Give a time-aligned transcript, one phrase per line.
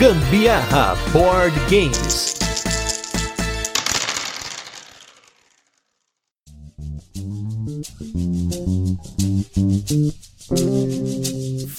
[0.00, 2.34] Gambiarra Board Games.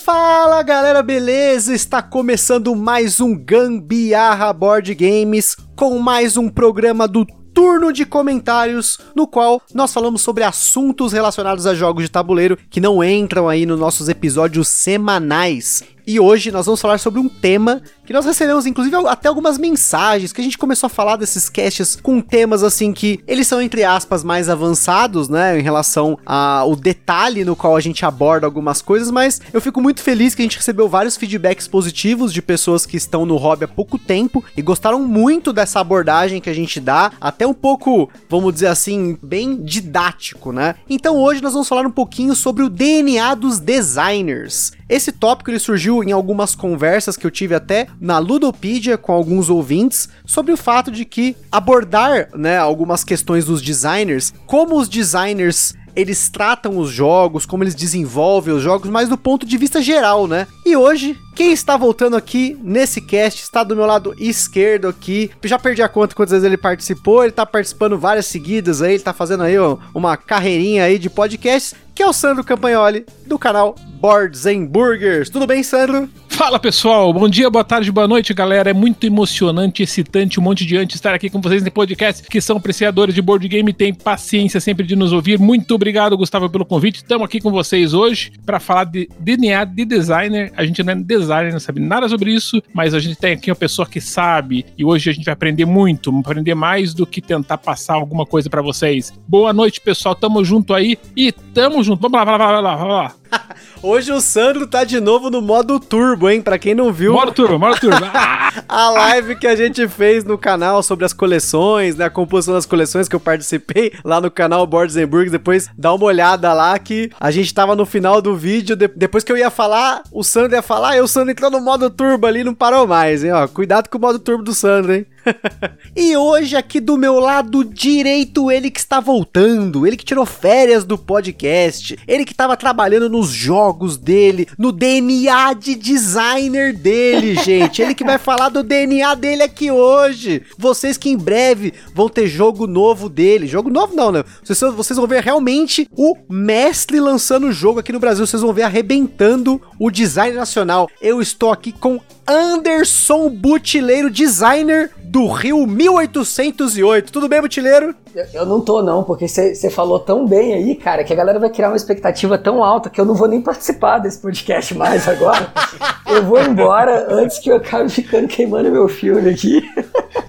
[0.06, 1.74] Fala galera, beleza?
[1.74, 7.26] Está começando mais um Gambiarra Board Games com mais um programa do
[7.56, 12.80] turno de comentários, no qual nós falamos sobre assuntos relacionados a jogos de tabuleiro que
[12.80, 15.84] não entram aí nos nossos episódios semanais.
[16.06, 20.34] E hoje nós vamos falar sobre um tema que nós recebemos, inclusive, até algumas mensagens,
[20.34, 23.84] que a gente começou a falar desses casts com temas assim que eles são, entre
[23.84, 25.60] aspas, mais avançados, né?
[25.60, 30.02] Em relação ao detalhe no qual a gente aborda algumas coisas, mas eu fico muito
[30.02, 33.68] feliz que a gente recebeu vários feedbacks positivos de pessoas que estão no hobby há
[33.68, 38.54] pouco tempo e gostaram muito dessa abordagem que a gente dá, até um pouco, vamos
[38.54, 40.76] dizer assim, bem didático, né?
[40.90, 44.74] Então hoje nós vamos falar um pouquinho sobre o DNA dos designers.
[44.90, 49.50] Esse tópico ele surgiu em algumas conversas que eu tive até na Ludopedia com alguns
[49.50, 55.76] ouvintes sobre o fato de que abordar, né, algumas questões dos designers, como os designers
[55.96, 60.28] eles tratam os jogos, como eles desenvolvem os jogos, mas do ponto de vista geral,
[60.28, 60.48] né?
[60.66, 65.32] E hoje, quem está voltando aqui nesse cast está do meu lado esquerdo aqui.
[65.44, 69.04] Já perdi a conta quantas vezes ele participou, ele tá participando várias seguidas aí, ele
[69.04, 69.56] tá fazendo aí
[69.94, 75.30] uma carreirinha aí de podcasts, que é o Sandro Campagnoli, do canal Boards and Burgers.
[75.30, 76.10] Tudo bem, Sandro?
[76.42, 78.72] Fala pessoal, bom dia, boa tarde, boa noite, galera.
[78.72, 82.42] É muito emocionante, excitante, um monte de antes estar aqui com vocês nesse podcast que
[82.42, 85.38] são apreciadores de board game, tem paciência sempre de nos ouvir.
[85.38, 86.96] Muito obrigado, Gustavo, pelo convite.
[86.96, 90.52] Estamos aqui com vocês hoje para falar de DNA de designer.
[90.58, 93.52] A gente não é designer, não sabe nada sobre isso, mas a gente tem aqui
[93.52, 97.22] uma pessoa que sabe e hoje a gente vai aprender muito, aprender mais do que
[97.22, 99.14] tentar passar alguma coisa para vocês.
[99.28, 100.16] Boa noite, pessoal.
[100.16, 102.02] Tamo junto aí e tamo junto.
[102.02, 103.56] Vamos lá, vamos lá, vamos lá, vamos lá.
[103.84, 106.40] Hoje o Sandro tá de novo no modo turbo, hein?
[106.40, 107.14] Pra quem não viu.
[107.14, 107.98] Modo turbo, modo turbo.
[108.70, 112.06] a live que a gente fez no canal sobre as coleções, né?
[112.06, 115.32] A composição das coleções que eu participei lá no canal Boards and Burgers.
[115.32, 118.76] Depois dá uma olhada lá que a gente tava no final do vídeo.
[118.76, 121.60] De depois que eu ia falar, o Sandro ia falar, e o Sandro entrou no
[121.60, 123.32] modo turbo ali não parou mais, hein?
[123.32, 125.08] Ó, cuidado com o modo turbo do Sandro, hein?
[125.96, 130.84] e hoje, aqui do meu lado direito, ele que está voltando, ele que tirou férias
[130.84, 137.82] do podcast, ele que estava trabalhando nos jogos dele, no DNA de designer dele, gente.
[137.82, 140.44] Ele que vai falar do DNA dele aqui hoje.
[140.58, 143.48] Vocês que em breve vão ter jogo novo dele.
[143.48, 144.24] Jogo novo não, né?
[144.44, 148.26] Vocês, vocês vão ver realmente o mestre lançando o jogo aqui no Brasil.
[148.26, 150.90] Vocês vão ver arrebentando o design nacional.
[151.02, 157.12] Eu estou aqui com Anderson Butileiro, designer do Rio 1808.
[157.12, 157.94] Tudo bem, Butileiro?
[158.16, 161.38] Eu, eu não tô, não, porque você falou tão bem aí, cara, que a galera
[161.38, 165.10] vai criar uma expectativa tão alta que eu não vou nem participar desse podcast mais
[165.10, 165.52] agora.
[166.08, 169.62] eu vou embora antes que eu acabe ficando queimando meu filme aqui.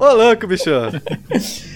[0.01, 0.71] Ô, louco, bicho.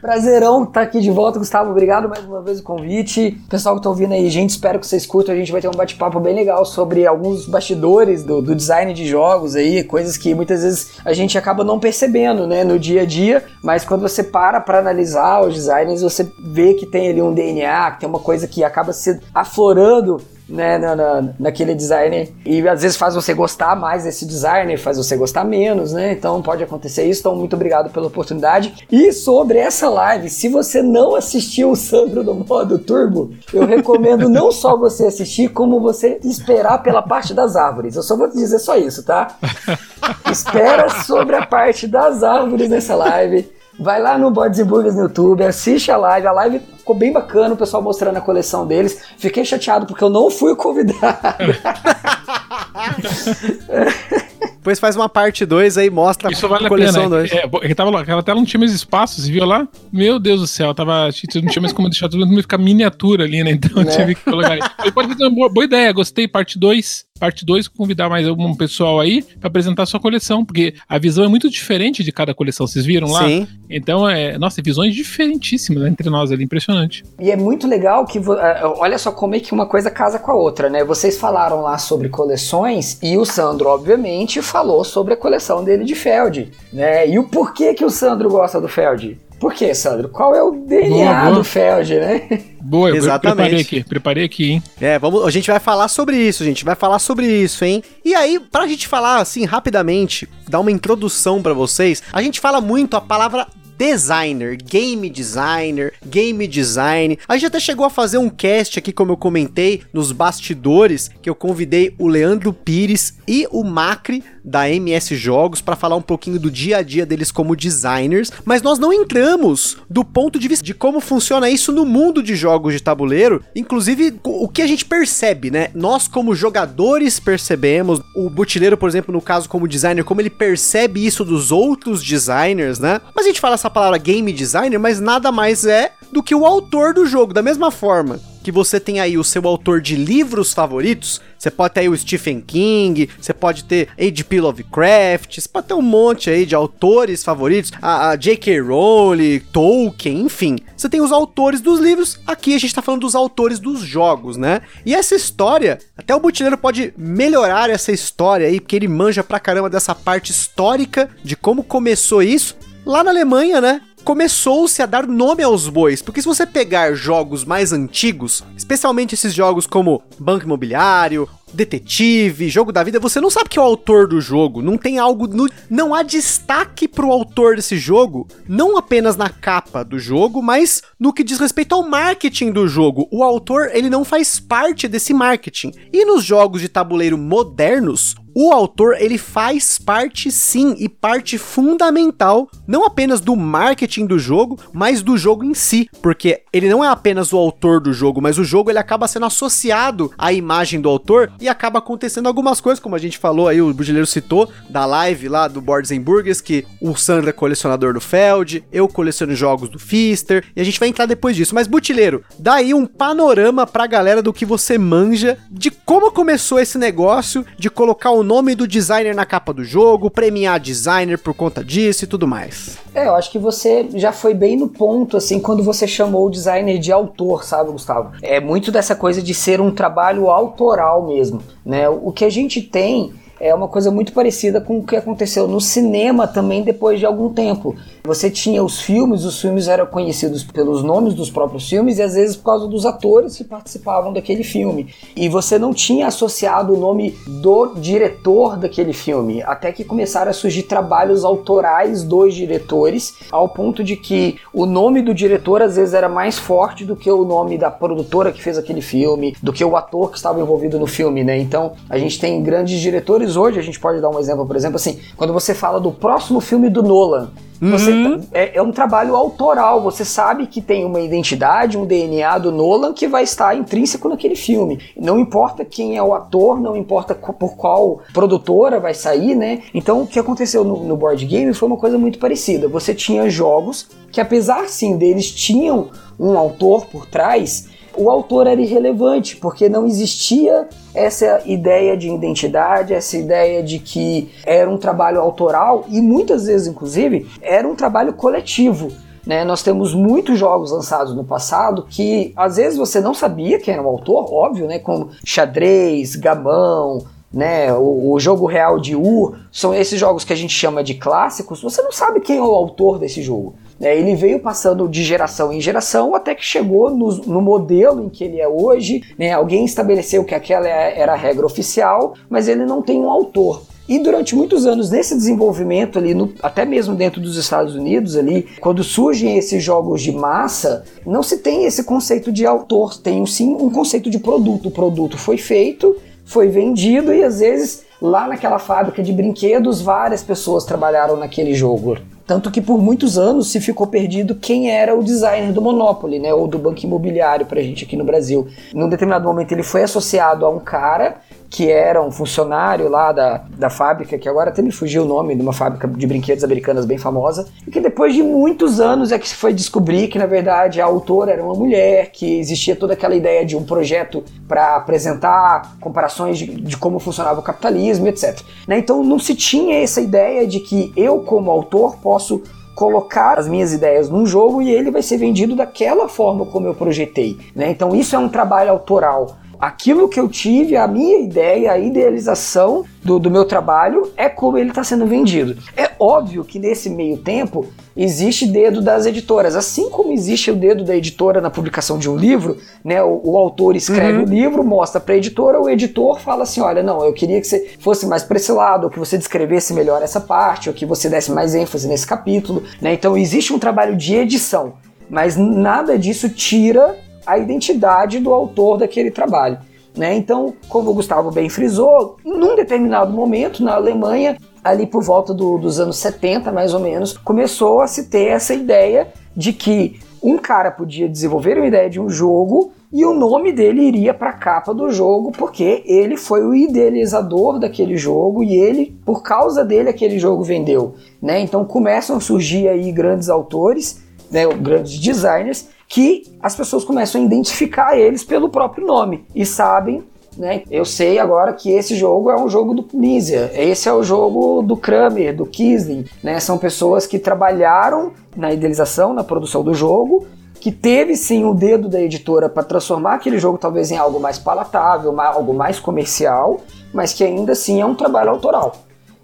[0.00, 1.70] Prazerão estar tá aqui de volta, Gustavo.
[1.70, 3.38] Obrigado mais uma vez o convite.
[3.48, 5.34] Pessoal que tá ouvindo aí, gente, espero que vocês curtam.
[5.34, 9.06] A gente vai ter um bate-papo bem legal sobre alguns bastidores do, do, design de
[9.06, 13.06] jogos aí, coisas que muitas vezes a gente acaba não percebendo, né, no dia a
[13.06, 13.44] dia.
[13.62, 17.92] Mas quando você para para analisar os designs, você vê que tem ali um DNA,
[17.92, 20.20] que tem uma coisa que acaba se aflorando
[20.50, 22.28] né, na, na, naquele designer.
[22.44, 26.12] E às vezes faz você gostar mais desse designer, faz você gostar menos, né?
[26.12, 27.20] Então pode acontecer isso.
[27.20, 28.86] Então, muito obrigado pela oportunidade.
[28.90, 34.28] E sobre essa live, se você não assistiu o Sandro no modo turbo, eu recomendo
[34.28, 37.96] não só você assistir, como você esperar pela parte das árvores.
[37.96, 39.36] Eu só vou te dizer só isso, tá?
[40.30, 43.59] Espera sobre a parte das árvores nessa live.
[43.80, 46.26] Vai lá no Boards e Burgers no YouTube, assiste a live.
[46.26, 49.02] A live ficou bem bacana, o pessoal mostrando a coleção deles.
[49.16, 51.00] Fiquei chateado porque eu não fui convidado.
[54.60, 57.32] Depois faz uma parte 2 aí, mostra Isso vale a coleção 2.
[57.32, 59.66] É, é, tava, aquela tela não tinha mais espaço, você viu lá?
[59.90, 63.52] Meu Deus do céu, tava, não tinha mais como deixar tudo ficar miniatura ali, né?
[63.52, 63.90] Então né?
[63.90, 64.92] tive que colocar isso.
[64.92, 68.98] Pode fazer uma boa, boa ideia, gostei, parte 2 parte 2, convidar mais algum pessoal
[68.98, 72.66] aí para apresentar a sua coleção, porque a visão é muito diferente de cada coleção,
[72.66, 73.26] vocês viram lá?
[73.26, 73.46] Sim.
[73.68, 77.04] Então, é, nossa, visões diferentíssimas né, entre nós ali, impressionante.
[77.20, 80.30] E é muito legal que, é, olha só como é que uma coisa casa com
[80.30, 80.82] a outra, né?
[80.82, 85.94] Vocês falaram lá sobre coleções e o Sandro, obviamente, falou sobre a coleção dele de
[85.94, 87.06] Feld, né?
[87.06, 89.18] E o porquê que o Sandro gosta do Feld?
[89.40, 90.10] Por que, Sandro?
[90.10, 91.34] Qual é o DNA boa, boa.
[91.36, 92.42] do Feld, né?
[92.60, 93.36] Boa, Exatamente.
[93.36, 94.62] preparei aqui, preparei aqui, hein?
[94.78, 97.82] É, vamos, a gente vai falar sobre isso, gente, vai falar sobre isso, hein?
[98.04, 102.60] E aí, pra gente falar assim rapidamente, dar uma introdução para vocês, a gente fala
[102.60, 103.48] muito a palavra
[103.80, 107.18] designer, game designer, game design.
[107.26, 111.30] A gente até chegou a fazer um cast aqui, como eu comentei, nos bastidores, que
[111.30, 116.38] eu convidei o Leandro Pires e o Macri da MS Jogos para falar um pouquinho
[116.38, 120.64] do dia a dia deles como designers, mas nós não entramos do ponto de vista
[120.64, 124.84] de como funciona isso no mundo de jogos de tabuleiro, inclusive o que a gente
[124.84, 125.68] percebe, né?
[125.74, 131.04] Nós como jogadores percebemos, o Butileiro, por exemplo, no caso como designer, como ele percebe
[131.04, 133.00] isso dos outros designers, né?
[133.14, 136.46] Mas a gente fala essa palavra game designer, mas nada mais é do que o
[136.46, 140.52] autor do jogo, da mesma forma que você tem aí o seu autor de livros
[140.52, 144.40] favoritos, você pode ter aí o Stephen King, você pode ter H.P.
[144.40, 148.60] Lovecraft, você pode ter um monte aí de autores favoritos, a, a J.K.
[148.60, 150.58] Rowling, Tolkien, enfim.
[150.76, 154.36] Você tem os autores dos livros, aqui a gente tá falando dos autores dos jogos,
[154.36, 154.60] né?
[154.84, 159.40] E essa história, até o Butileiro pode melhorar essa história aí, porque ele manja pra
[159.40, 162.56] caramba dessa parte histórica de como começou isso.
[162.84, 163.80] Lá na Alemanha, né?
[164.04, 169.32] Começou-se a dar nome aos bois, porque se você pegar jogos mais antigos, especialmente esses
[169.34, 174.06] jogos como Banco Imobiliário, detetive, jogo da vida, você não sabe que é o autor
[174.06, 179.16] do jogo, não tem algo, no, não há destaque pro autor desse jogo, não apenas
[179.16, 183.08] na capa do jogo, mas no que diz respeito ao marketing do jogo.
[183.10, 185.72] O autor, ele não faz parte desse marketing.
[185.92, 192.48] E nos jogos de tabuleiro modernos, o autor ele faz parte sim e parte fundamental
[192.66, 196.88] não apenas do marketing do jogo, mas do jogo em si, porque ele não é
[196.88, 200.88] apenas o autor do jogo, mas o jogo ele acaba sendo associado à imagem do
[200.88, 204.84] autor e acaba acontecendo algumas coisas, como a gente falou aí, o Bugileiro citou, da
[204.84, 209.34] live lá do Boards and Burgers, que o Sandra é colecionador do Feld, eu coleciono
[209.34, 211.54] jogos do Fister, e a gente vai entrar depois disso.
[211.54, 216.60] Mas, Butileiro, dá aí um panorama pra galera do que você manja, de como começou
[216.60, 221.34] esse negócio, de colocar o nome do designer na capa do jogo, premiar designer por
[221.34, 222.78] conta disso e tudo mais.
[222.94, 226.30] É, eu acho que você já foi bem no ponto, assim, quando você chamou o
[226.30, 228.12] designer de autor, sabe, Gustavo?
[228.20, 231.42] É muito dessa coisa de ser um trabalho autoral mesmo mesmo.
[231.64, 231.88] Né?
[231.88, 235.60] O que a gente tem é uma coisa muito parecida com o que aconteceu no
[235.60, 237.74] cinema também depois de algum tempo.
[238.04, 242.14] Você tinha os filmes, os filmes eram conhecidos pelos nomes dos próprios filmes e às
[242.14, 244.88] vezes por causa dos atores que participavam daquele filme.
[245.16, 250.34] E você não tinha associado o nome do diretor daquele filme, até que começaram a
[250.34, 255.94] surgir trabalhos autorais dos diretores, ao ponto de que o nome do diretor às vezes
[255.94, 259.64] era mais forte do que o nome da produtora que fez aquele filme, do que
[259.64, 261.38] o ator que estava envolvido no filme, né?
[261.38, 264.76] Então, a gente tem grandes diretores hoje, a gente pode dar um exemplo, por exemplo,
[264.76, 267.30] assim, quando você fala do próximo filme do Nolan,
[267.60, 268.22] você, uhum.
[268.32, 272.94] é, é, um trabalho autoral, você sabe que tem uma identidade, um DNA do Nolan
[272.94, 274.80] que vai estar intrínseco naquele filme.
[274.96, 279.60] Não importa quem é o ator, não importa por qual produtora vai sair, né?
[279.74, 282.66] Então o que aconteceu no, no board game foi uma coisa muito parecida.
[282.66, 288.60] Você tinha jogos que, apesar sim deles tinham um autor por trás, o autor era
[288.60, 295.20] irrelevante, porque não existia essa ideia de identidade, essa ideia de que era um trabalho
[295.20, 298.90] autoral e muitas vezes, inclusive, era um trabalho coletivo.
[299.26, 299.44] Né?
[299.44, 303.82] Nós temos muitos jogos lançados no passado que às vezes você não sabia quem era
[303.82, 304.78] o autor, óbvio, né?
[304.78, 310.36] como xadrez, gamão, né, o, o, jogo real de Ur, são esses jogos que a
[310.36, 313.54] gente chama de clássicos, você não sabe quem é o autor desse jogo.
[313.78, 313.96] Né?
[313.96, 318.24] Ele veio passando de geração em geração até que chegou no, no modelo em que
[318.24, 319.02] ele é hoje.
[319.18, 319.32] Né?
[319.32, 323.62] Alguém estabeleceu que aquela é, era a regra oficial, mas ele não tem um autor.
[323.88, 328.46] E durante muitos anos nesse desenvolvimento ali, no, até mesmo dentro dos Estados Unidos ali,
[328.60, 333.52] quando surgem esses jogos de massa, não se tem esse conceito de autor, tem sim
[333.52, 334.68] um conceito de produto.
[334.68, 335.96] O produto foi feito,
[336.30, 341.98] foi vendido e às vezes lá naquela fábrica de brinquedos várias pessoas trabalharam naquele jogo.
[342.24, 346.32] Tanto que por muitos anos se ficou perdido quem era o designer do Monopoly, né?
[346.32, 348.46] Ou do Banco Imobiliário pra gente aqui no Brasil.
[348.72, 351.16] Num determinado momento ele foi associado a um cara
[351.50, 355.34] que era um funcionário lá da, da fábrica, que agora até me fugiu o nome,
[355.34, 359.18] de uma fábrica de brinquedos americanas bem famosa, e que depois de muitos anos é
[359.18, 362.92] que se foi descobrir que na verdade a autora era uma mulher, que existia toda
[362.92, 368.40] aquela ideia de um projeto para apresentar comparações de, de, como funcionava o capitalismo, etc.
[368.68, 368.78] Né?
[368.78, 372.42] Então não se tinha essa ideia de que eu, como autor, posso
[372.76, 376.74] colocar as minhas ideias num jogo e ele vai ser vendido daquela forma como eu
[376.74, 377.36] projetei.
[377.54, 377.70] Né?
[377.70, 382.84] Então isso é um trabalho autoral aquilo que eu tive, a minha ideia, a idealização
[383.04, 385.56] do, do meu trabalho é como ele está sendo vendido.
[385.76, 390.82] É óbvio que nesse meio tempo existe dedo das editoras, assim como existe o dedo
[390.84, 393.02] da editora na publicação de um livro, né?
[393.02, 394.24] O, o autor escreve uhum.
[394.24, 397.46] o livro, mostra para a editora, o editor fala assim, olha, não, eu queria que
[397.46, 400.86] você fosse mais para esse lado, ou que você descrevesse melhor essa parte, ou que
[400.86, 402.94] você desse mais ênfase nesse capítulo, né?
[402.94, 404.74] Então existe um trabalho de edição,
[405.10, 406.96] mas nada disso tira
[407.26, 409.58] a identidade do autor daquele trabalho.
[409.96, 410.14] Né?
[410.14, 415.58] Então, como o Gustavo bem frisou, num determinado momento na Alemanha, ali por volta do,
[415.58, 420.36] dos anos 70 mais ou menos, começou a se ter essa ideia de que um
[420.36, 424.34] cara podia desenvolver uma ideia de um jogo e o nome dele iria para a
[424.34, 429.88] capa do jogo porque ele foi o idealizador daquele jogo e ele, por causa dele,
[429.88, 430.94] aquele jogo vendeu.
[431.22, 431.40] Né?
[431.40, 437.24] Então começam a surgir aí grandes autores, né, grandes designers, que as pessoas começam a
[437.24, 440.62] identificar eles pelo próprio nome e sabem né?
[440.70, 444.62] Eu sei agora que esse jogo é um jogo do Nizia, esse é o jogo
[444.62, 446.38] do Kramer, do Kisling, né?
[446.38, 450.24] São pessoas que trabalharam na idealização, na produção do jogo,
[450.60, 454.38] que teve sim o dedo da editora para transformar aquele jogo talvez em algo mais
[454.38, 456.60] palatável, algo mais comercial,
[456.94, 458.76] mas que ainda assim é um trabalho autoral.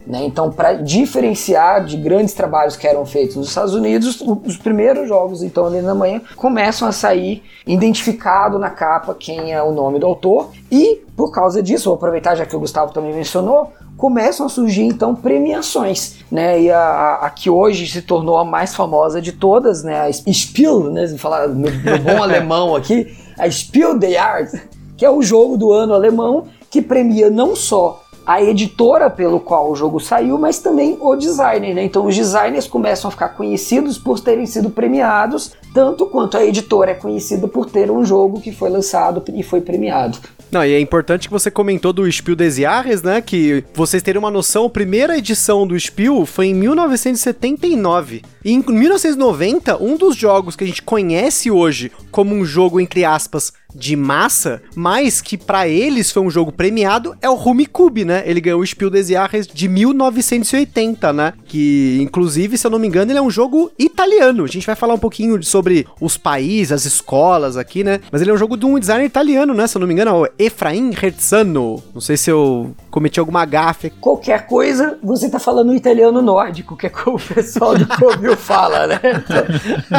[0.06, 0.24] Né?
[0.24, 5.42] Então, para diferenciar de grandes trabalhos que eram feitos nos Estados Unidos, os primeiros jogos,
[5.42, 10.06] então, ali na manhã, começam a sair identificado na capa quem é o nome do
[10.06, 10.50] autor.
[10.70, 14.82] E, por causa disso, vou aproveitar já que o Gustavo também mencionou, começam a surgir
[14.82, 16.60] então premiações, né?
[16.60, 20.02] E a, a, que hoje se tornou a mais famosa de todas, né?
[20.02, 21.08] A Spiel, né?
[21.16, 24.60] Falar no, no bom alemão aqui, a Spiel des Arts,
[24.96, 29.70] que é o jogo do ano alemão que premia não só a editora pelo qual
[29.70, 31.84] o jogo saiu, mas também o designer, né?
[31.84, 36.90] Então os designers começam a ficar conhecidos por terem sido premiados, tanto quanto a editora
[36.90, 40.18] é conhecida por ter um jogo que foi lançado e foi premiado.
[40.50, 43.20] Não, e é importante que você comentou do Spiel des Jahres, né?
[43.20, 48.22] Que vocês terem uma noção, a primeira edição do Spiel foi em 1979.
[48.44, 53.04] E em 1990, um dos jogos que a gente conhece hoje como um jogo, entre
[53.04, 58.22] aspas, de massa, mas que para eles foi um jogo premiado, é o Rumicube, né?
[58.26, 61.32] Ele ganhou o Spiel des Jahres de 1980, né?
[61.44, 64.44] Que, inclusive, se eu não me engano, ele é um jogo italiano.
[64.44, 68.00] A gente vai falar um pouquinho sobre os países, as escolas aqui, né?
[68.10, 69.66] Mas ele é um jogo de um designer italiano, né?
[69.66, 71.82] Se eu não me engano, é o Efraim Herzano.
[71.94, 73.90] Não sei se eu cometi alguma gafe.
[74.00, 78.86] Qualquer coisa, você tá falando italiano nórdico, que é como o pessoal do Covil fala,
[78.86, 79.00] né?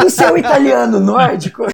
[0.06, 1.66] O seu italiano nórdico.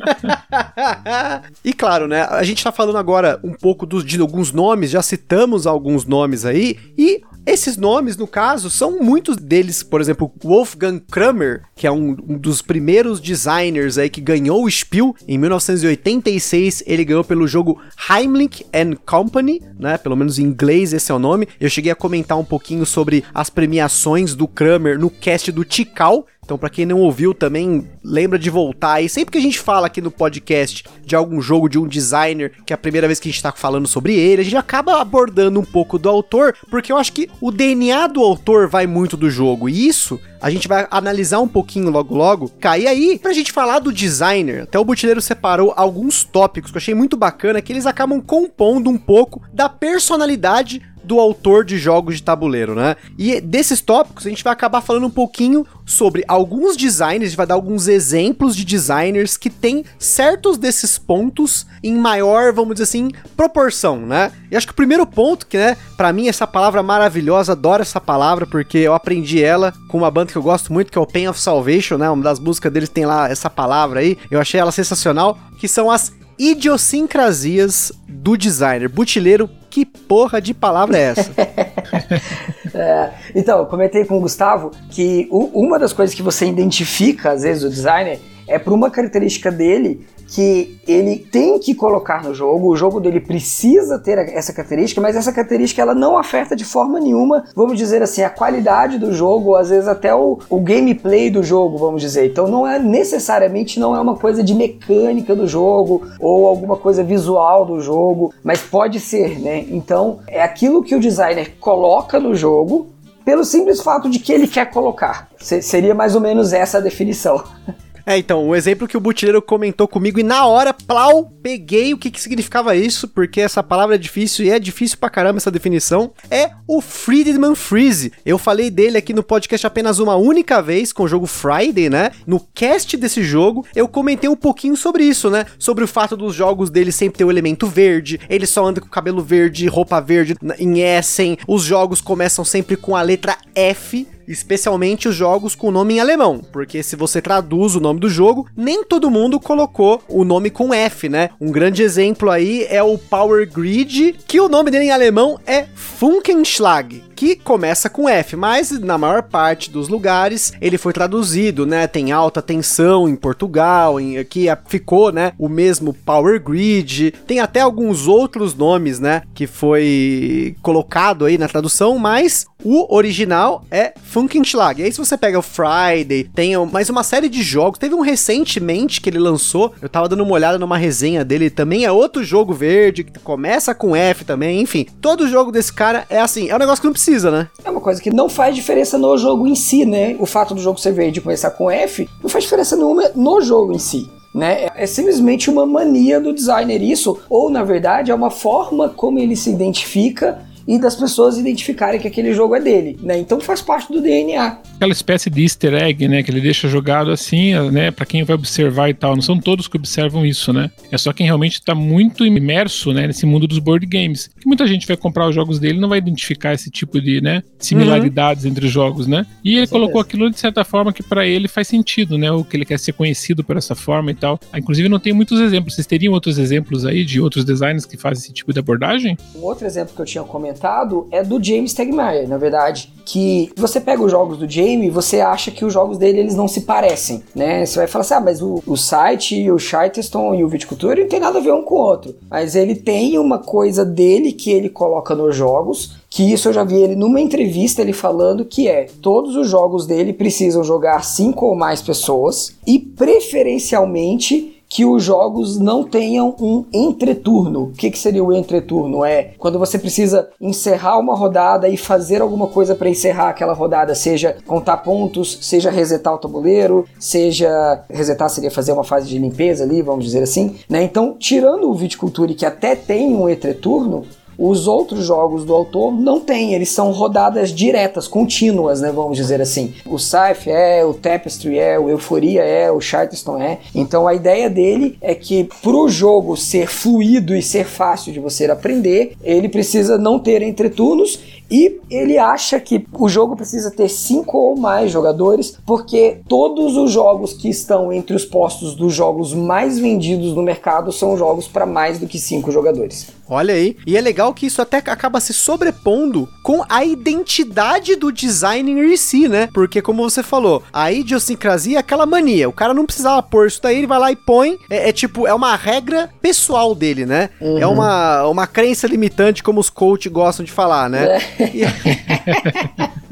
[1.64, 2.24] e claro, claro, né?
[2.24, 6.44] A gente tá falando agora um pouco dos, de alguns nomes, já citamos alguns nomes
[6.44, 11.92] aí, e esses nomes, no caso, são muitos deles, por exemplo, Wolfgang Kramer, que é
[11.92, 16.84] um, um, dos primeiros designers aí que ganhou o Spiel em 1986.
[16.88, 19.98] Ele ganhou pelo jogo Heimlich and Company, né?
[19.98, 21.50] Pelo menos em inglês esse é o nome.
[21.60, 26.26] Eu cheguei a comentar um pouquinho sobre as premiações do Kramer no cast do Tikal,
[26.44, 29.02] então, para quem não ouviu também, lembra de voltar.
[29.02, 32.52] E sempre que a gente fala aqui no podcast de algum jogo, de um designer,
[32.66, 35.00] que é a primeira vez que a gente tá falando sobre ele, a gente acaba
[35.00, 39.16] abordando um pouco do autor, porque eu acho que o DNA do autor vai muito
[39.16, 39.70] do jogo.
[39.70, 42.50] E isso a gente vai analisar um pouquinho logo logo.
[42.60, 46.82] Cai aí, pra gente falar do designer, até o Butileiro separou alguns tópicos que eu
[46.82, 52.16] achei muito bacana, que eles acabam compondo um pouco da personalidade do autor de jogos
[52.16, 52.96] de tabuleiro, né?
[53.18, 57.38] E desses tópicos a gente vai acabar falando um pouquinho sobre alguns designers, a gente
[57.38, 62.84] vai dar alguns exemplos de designers que têm certos desses pontos em maior, vamos dizer
[62.84, 64.32] assim, proporção, né?
[64.50, 68.00] E acho que o primeiro ponto, que né, para mim essa palavra maravilhosa, adoro essa
[68.00, 71.08] palavra porque eu aprendi ela com uma banda que eu gosto muito, que é o
[71.08, 72.10] Pain of Salvation, né?
[72.10, 74.18] Uma das músicas deles tem lá essa palavra aí.
[74.32, 78.90] Eu achei ela sensacional, que são as idiosincrasias do designer.
[78.90, 81.32] Butileiro, que porra de palavra é essa?
[82.76, 87.64] é, então, comentei com o Gustavo que uma das coisas que você identifica, às vezes,
[87.64, 92.76] o designer é por uma característica dele que ele tem que colocar no jogo, o
[92.76, 97.44] jogo dele precisa ter essa característica, mas essa característica ela não afeta de forma nenhuma,
[97.56, 101.44] vamos dizer assim, a qualidade do jogo, ou às vezes até o, o gameplay do
[101.44, 102.26] jogo, vamos dizer.
[102.26, 107.04] Então não é necessariamente não é uma coisa de mecânica do jogo ou alguma coisa
[107.04, 109.66] visual do jogo, mas pode ser, né?
[109.70, 112.88] Então é aquilo que o designer coloca no jogo
[113.24, 115.30] pelo simples fato de que ele quer colocar.
[115.38, 117.44] seria mais ou menos essa a definição.
[118.06, 121.98] É, então, o exemplo que o Butileiro comentou comigo e na hora, plau, peguei o
[121.98, 125.52] que, que significava isso, porque essa palavra é difícil e é difícil pra caramba essa
[125.52, 128.12] definição, é o Friedman Freeze.
[128.26, 132.12] Eu falei dele aqui no podcast apenas uma única vez com o jogo Friday, né?
[132.28, 135.46] No cast desse jogo, eu comentei um pouquinho sobre isso, né?
[135.58, 138.90] Sobre o fato dos jogos dele sempre ter o elemento verde, ele só anda com
[138.90, 145.08] cabelo verde, roupa verde em Essen, os jogos começam sempre com a letra F, especialmente
[145.08, 148.84] os jogos com nome em alemão, porque se você traduz o nome do jogo, nem
[148.84, 151.30] todo mundo colocou o nome com F, né?
[151.40, 155.66] Um grande exemplo aí é o Power Grid, que o nome dele em alemão é
[155.76, 161.88] Funkenschlag, que começa com F, mas na maior parte dos lugares ele foi traduzido, né?
[161.88, 165.32] Tem alta tensão em Portugal, em, aqui ficou, né?
[165.40, 169.22] O mesmo Power Grid, tem até alguns outros nomes, né?
[169.34, 174.82] Que foi colocado aí na tradução, mas o original é Funkenschlag.
[174.82, 177.78] E aí, se você pega o Friday, tem mais uma série de jogos.
[177.78, 179.74] Teve um recentemente que ele lançou.
[179.82, 181.50] Eu tava dando uma olhada numa resenha dele.
[181.50, 184.62] Também é outro jogo verde, que começa com F também.
[184.62, 186.50] Enfim, todo jogo desse cara é assim.
[186.50, 187.48] É um negócio que não precisa, né?
[187.64, 190.16] É uma coisa que não faz diferença no jogo em si, né?
[190.20, 193.42] O fato do jogo ser verde e começar com F não faz diferença nenhuma no
[193.42, 194.10] jogo em si.
[194.34, 194.68] Né?
[194.76, 199.36] É simplesmente uma mania do designer isso, ou na verdade é uma forma como ele
[199.36, 203.18] se identifica e das pessoas identificarem que aquele jogo é dele, né?
[203.18, 204.58] Então faz parte do DNA.
[204.84, 208.36] Aquela espécie de easter egg, né, que ele deixa jogado assim, né, para quem vai
[208.36, 209.16] observar e tal.
[209.16, 210.70] Não são todos que observam isso, né?
[210.92, 214.30] É só quem realmente está muito imerso, né, nesse mundo dos board games.
[214.38, 217.22] Que muita gente vai comprar os jogos dele e não vai identificar esse tipo de,
[217.22, 218.52] né, similaridades uhum.
[218.52, 219.26] entre os jogos, né?
[219.42, 222.30] E ele colocou aquilo de certa forma que para ele faz sentido, né?
[222.30, 224.38] O que ele quer ser conhecido por essa forma e tal.
[224.52, 225.76] Ah, inclusive não tem muitos exemplos.
[225.76, 229.18] Vocês teriam outros exemplos aí de outros designers que fazem esse tipo de abordagem?
[229.34, 233.80] Um outro exemplo que eu tinha comentado é do James Tegmeyer, na verdade, que você
[233.80, 237.24] pega os jogos do Jamie, você acha que os jogos dele eles não se parecem,
[237.36, 237.66] né?
[237.66, 241.08] Você vai falar assim, ah, mas o, o site, o Charterstone e o Viticultura não
[241.08, 244.52] tem nada a ver um com o outro, mas ele tem uma coisa dele que
[244.52, 248.68] ele coloca nos jogos que isso eu já vi ele numa entrevista ele falando que
[248.68, 255.04] é todos os jogos dele precisam jogar cinco ou mais pessoas e preferencialmente que os
[255.04, 257.66] jogos não tenham um entreturno.
[257.66, 259.06] O que, que seria o entreturno?
[259.06, 263.94] É quando você precisa encerrar uma rodada e fazer alguma coisa para encerrar aquela rodada,
[263.94, 269.64] seja contar pontos, seja resetar o tabuleiro, seja resetar seria fazer uma fase de limpeza
[269.64, 270.82] ali, vamos dizer assim, né?
[270.82, 274.04] Então, tirando o Viticulture que até tem um entreturno,
[274.38, 279.42] os outros jogos do autor não têm, eles são rodadas diretas, contínuas, né, vamos dizer
[279.42, 279.74] assim.
[279.86, 283.60] O Scythe é, o Tapestry é, o Euforia é, o Charterstone é.
[283.74, 288.20] Então a ideia dele é que para o jogo ser fluido e ser fácil de
[288.20, 291.20] você aprender, ele precisa não ter entreturnos
[291.54, 296.92] e ele acha que o jogo precisa ter cinco ou mais jogadores, porque todos os
[296.92, 301.66] jogos que estão entre os postos dos jogos mais vendidos no mercado são jogos para
[301.66, 303.08] mais do que cinco jogadores.
[303.30, 308.12] Olha aí, e é legal que isso até acaba se sobrepondo com a identidade do
[308.12, 309.50] designer em si, né?
[309.52, 312.48] Porque, como você falou, a idiosincrasia é aquela mania.
[312.48, 314.60] O cara não precisava pôr isso daí, ele vai lá e põe.
[314.70, 317.32] É, é tipo, é uma regra pessoal dele, né?
[317.42, 317.58] Uhum.
[317.58, 321.18] É uma, uma crença limitante, como os coaches gostam de falar, né?
[321.40, 321.52] É.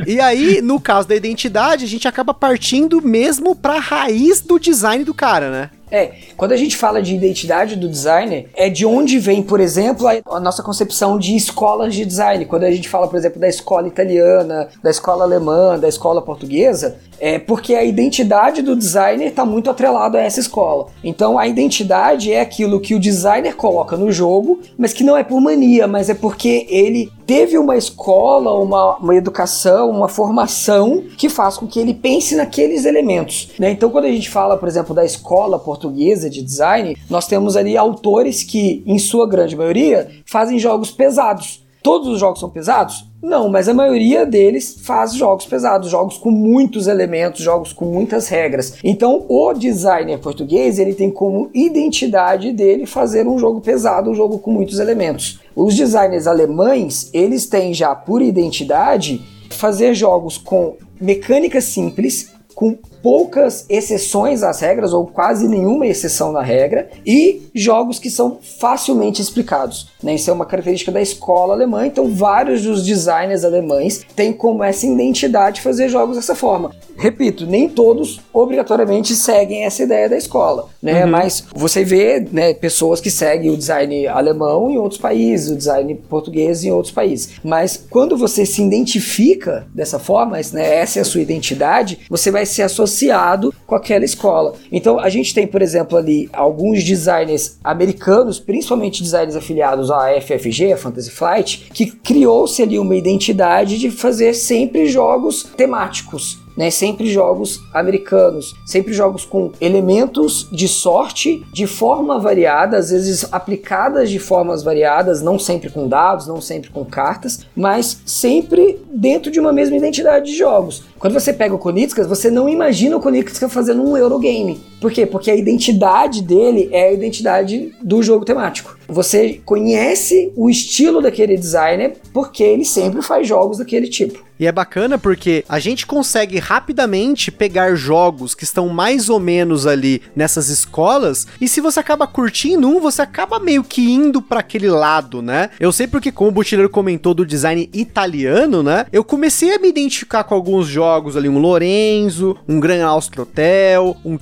[0.07, 4.59] E, e aí, no caso da identidade, a gente acaba partindo mesmo pra raiz do
[4.59, 5.69] design do cara, né?
[5.91, 10.07] É, quando a gente fala de identidade do designer, é de onde vem, por exemplo,
[10.07, 12.45] a, nossa concepção de escolas de design.
[12.45, 16.97] Quando a gente fala, por exemplo, da escola italiana, da escola alemã, da escola portuguesa,
[17.19, 20.87] é porque a identidade do designer está muito atrelada a essa escola.
[21.03, 25.23] Então a identidade é aquilo que o designer coloca no jogo, mas que não é
[25.23, 31.29] por mania, mas é porque ele teve uma escola, uma, uma educação, uma formação que
[31.29, 33.51] faz com que ele pense naqueles elementos.
[33.59, 33.71] Né?
[33.71, 37.77] Então quando a gente fala, por exemplo, da escola portuguesa de design, nós temos ali
[37.77, 41.65] autores que, em sua grande maioria, fazem jogos pesados.
[41.83, 43.09] Todos os jogos são pesados?
[43.21, 48.27] Não, mas a maioria deles faz jogos pesados, jogos com muitos elementos, jogos com muitas
[48.27, 48.75] regras.
[48.83, 54.37] Então, o designer português, ele tem como identidade dele fazer um jogo pesado, um jogo
[54.37, 55.39] com muitos elementos.
[55.55, 63.65] Os designers alemães, eles têm já por identidade fazer jogos com mecânicas simples, com poucas
[63.69, 69.87] exceções às regras, ou quase nenhuma exceção na regra, e jogos que são facilmente explicados.
[70.01, 70.15] Né?
[70.15, 74.85] Isso é uma característica da escola alemã, então vários dos designers alemães têm como essa
[74.85, 76.71] identidade fazer jogos dessa forma.
[76.97, 81.03] Repito, nem todos obrigatoriamente seguem essa ideia da escola, né?
[81.03, 81.11] Uhum.
[81.11, 85.95] Mas você vê né, pessoas que seguem o design alemão em outros países, o design
[85.95, 87.31] português em outros países.
[87.43, 92.45] Mas quando você se identifica dessa forma, né, essa é a sua identidade, você vai
[92.45, 94.53] ser associado associado com aquela escola.
[94.71, 100.73] Então a gente tem, por exemplo, ali alguns designers americanos, principalmente designers afiliados à FFG,
[100.73, 106.69] a Fantasy Flight, que criou-se ali uma identidade de fazer sempre jogos temáticos né?
[106.69, 114.09] Sempre jogos americanos, sempre jogos com elementos de sorte de forma variada, às vezes aplicadas
[114.09, 119.39] de formas variadas, não sempre com dados, não sempre com cartas, mas sempre dentro de
[119.39, 120.83] uma mesma identidade de jogos.
[120.99, 124.70] Quando você pega o Konitskas, você não imagina o Konitskas fazendo um Eurogame.
[124.81, 125.05] Por quê?
[125.05, 128.75] Porque a identidade dele é a identidade do jogo temático.
[128.87, 134.25] Você conhece o estilo daquele designer porque ele sempre faz jogos daquele tipo.
[134.41, 139.67] E é bacana porque a gente consegue rapidamente pegar jogos que estão mais ou menos
[139.67, 144.39] ali nessas escolas, e se você acaba curtindo um, você acaba meio que indo para
[144.39, 145.51] aquele lado, né?
[145.59, 148.87] Eu sei porque, como o Butileiro comentou do design italiano, né?
[148.91, 153.95] Eu comecei a me identificar com alguns jogos ali, um Lorenzo, um Gran Austro Hotel,
[154.03, 154.17] um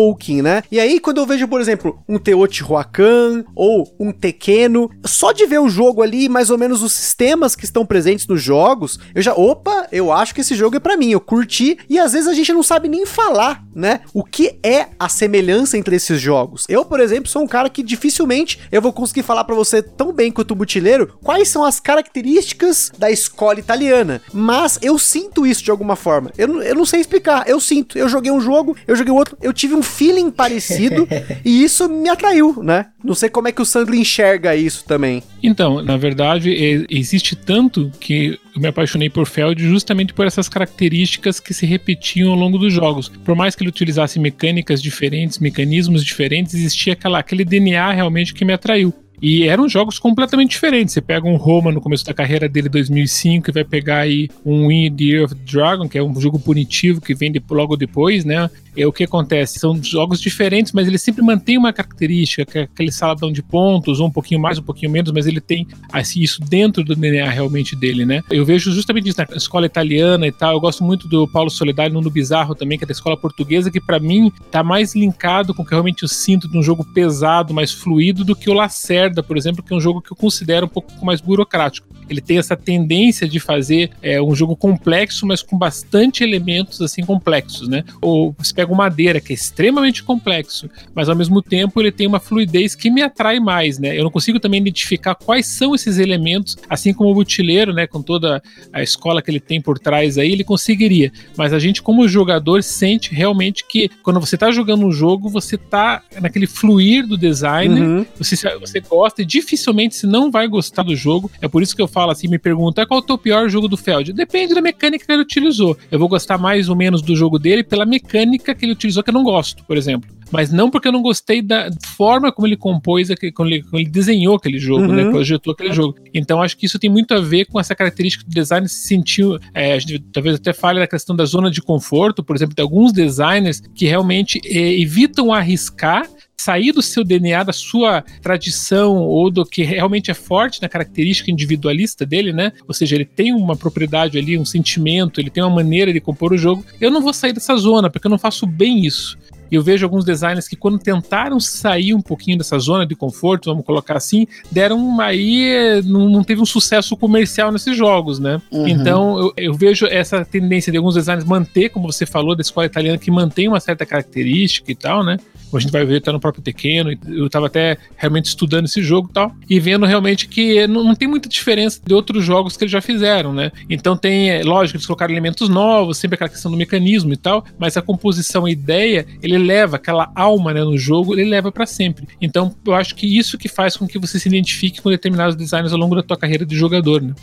[0.00, 0.62] Tzolk'in, né?
[0.70, 5.60] E aí, quando eu vejo, por exemplo, um Teotihuacan ou um Tequeno, só de ver
[5.60, 9.34] o jogo ali, mais ou menos os sistemas que estão presentes nos jogos, eu já,
[9.34, 12.28] opa, opa, eu acho que esse jogo é para mim, eu curti, e às vezes
[12.28, 14.00] a gente não sabe nem falar, né?
[14.12, 16.64] O que é a semelhança entre esses jogos.
[16.68, 20.12] Eu, por exemplo, sou um cara que dificilmente eu vou conseguir falar para você tão
[20.12, 25.62] bem quanto o Butileiro quais são as características da escola italiana, mas eu sinto isso
[25.62, 26.32] de alguma forma.
[26.36, 27.98] Eu, eu não sei explicar, eu sinto.
[27.98, 31.06] Eu joguei um jogo, eu joguei outro, eu tive um feeling parecido
[31.44, 32.86] e isso me atraiu, né?
[33.04, 35.22] Não sei como é que o Sandro enxerga isso também.
[35.42, 41.40] Então, na verdade, existe tanto que eu me apaixonei por Feld justamente por essas características
[41.40, 43.08] que se repetiam ao longo dos jogos.
[43.08, 48.44] Por mais que ele utilizasse mecânicas diferentes, mecanismos diferentes, existia aquela, aquele DNA realmente que
[48.44, 48.94] me atraiu.
[49.22, 50.94] E eram jogos completamente diferentes.
[50.94, 54.70] Você pega um Roma no começo da carreira dele, 2005, e vai pegar aí um
[54.72, 58.24] In the Year of Dragon, que é um jogo punitivo que vem de, logo depois,
[58.24, 58.48] né?
[58.76, 59.58] E o que acontece?
[59.58, 64.00] São jogos diferentes, mas ele sempre mantém uma característica, que é aquele saladão de pontos,
[64.00, 67.74] um pouquinho mais, um pouquinho menos, mas ele tem assim, isso dentro do DNA realmente
[67.74, 68.22] dele, né?
[68.30, 70.54] Eu vejo justamente isso na escola italiana e tal.
[70.54, 73.80] Eu gosto muito do Paulo Solidário no Bizarro também, que é da escola portuguesa, que
[73.80, 77.52] para mim tá mais linkado com o que realmente eu sinto de um jogo pesado,
[77.52, 80.66] mais fluido, do que o Lacerda, por exemplo, que é um jogo que eu considero
[80.66, 81.86] um pouco mais burocrático.
[82.10, 87.04] Ele tem essa tendência de fazer é, um jogo complexo, mas com bastante elementos assim
[87.04, 87.84] complexos, né?
[88.00, 92.06] Ou você pega o Madeira, que é extremamente complexo, mas ao mesmo tempo ele tem
[92.06, 93.96] uma fluidez que me atrai mais, né?
[93.98, 97.86] Eu não consigo também identificar quais são esses elementos, assim como o Butileiro, né?
[97.86, 98.42] Com toda
[98.72, 101.12] a escola que ele tem por trás aí, ele conseguiria.
[101.36, 105.54] Mas a gente, como jogador, sente realmente que quando você está jogando um jogo, você
[105.54, 108.06] está naquele fluir do designer, uhum.
[108.16, 111.30] você, você gosta e dificilmente se não vai gostar do jogo.
[111.40, 113.48] É por isso que eu falo fala assim, me pergunta qual é o teu pior
[113.48, 114.12] jogo do Feld.
[114.12, 115.76] Depende da mecânica que ele utilizou.
[115.90, 119.10] Eu vou gostar mais ou menos do jogo dele pela mecânica que ele utilizou que
[119.10, 122.56] eu não gosto, por exemplo mas não porque eu não gostei da forma como ele
[122.56, 125.06] compôs, aquele, como, ele, como ele desenhou aquele jogo, né, uhum.
[125.06, 125.10] né?
[125.10, 125.96] Projetou aquele jogo.
[126.14, 129.38] Então acho que isso tem muito a ver com essa característica do design se sentiu.
[129.52, 132.62] É, a gente talvez até fale da questão da zona de conforto, por exemplo, de
[132.62, 136.08] alguns designers que realmente é, evitam arriscar
[136.40, 141.30] sair do seu DNA, da sua tradição ou do que realmente é forte na característica
[141.30, 142.52] individualista dele, né?
[142.66, 146.32] Ou seja, ele tem uma propriedade ali, um sentimento, ele tem uma maneira de compor
[146.32, 146.64] o jogo.
[146.80, 149.18] Eu não vou sair dessa zona, porque eu não faço bem isso.
[149.50, 153.50] E eu vejo alguns designers que, quando tentaram sair um pouquinho dessa zona de conforto,
[153.50, 155.82] vamos colocar assim, deram aí.
[155.84, 158.40] Não, não teve um sucesso comercial nesses jogos, né?
[158.50, 158.68] Uhum.
[158.68, 162.66] Então eu, eu, vejo essa tendência de alguns designers manter, como você falou, da escola
[162.66, 165.18] italiana, que mantém uma certa característica e tal, né?
[165.56, 166.96] a gente vai ver, tá no próprio Tequeno.
[167.08, 170.94] Eu tava até realmente estudando esse jogo e tal, e vendo realmente que não, não,
[170.94, 173.50] tem muita diferença de outros jogos que eles já fizeram, né?
[173.68, 177.44] Então tem, é, lógico, eles colocaram elementos novos, sempre aquela questão do mecanismo e tal,
[177.58, 181.66] mas a composição, a ideia, ele leva aquela alma né, no jogo, ele leva para
[181.66, 182.06] sempre.
[182.20, 185.72] Então eu acho que isso que faz com que você se identifique com determinados designers
[185.72, 187.14] ao longo da tua carreira de jogador, né?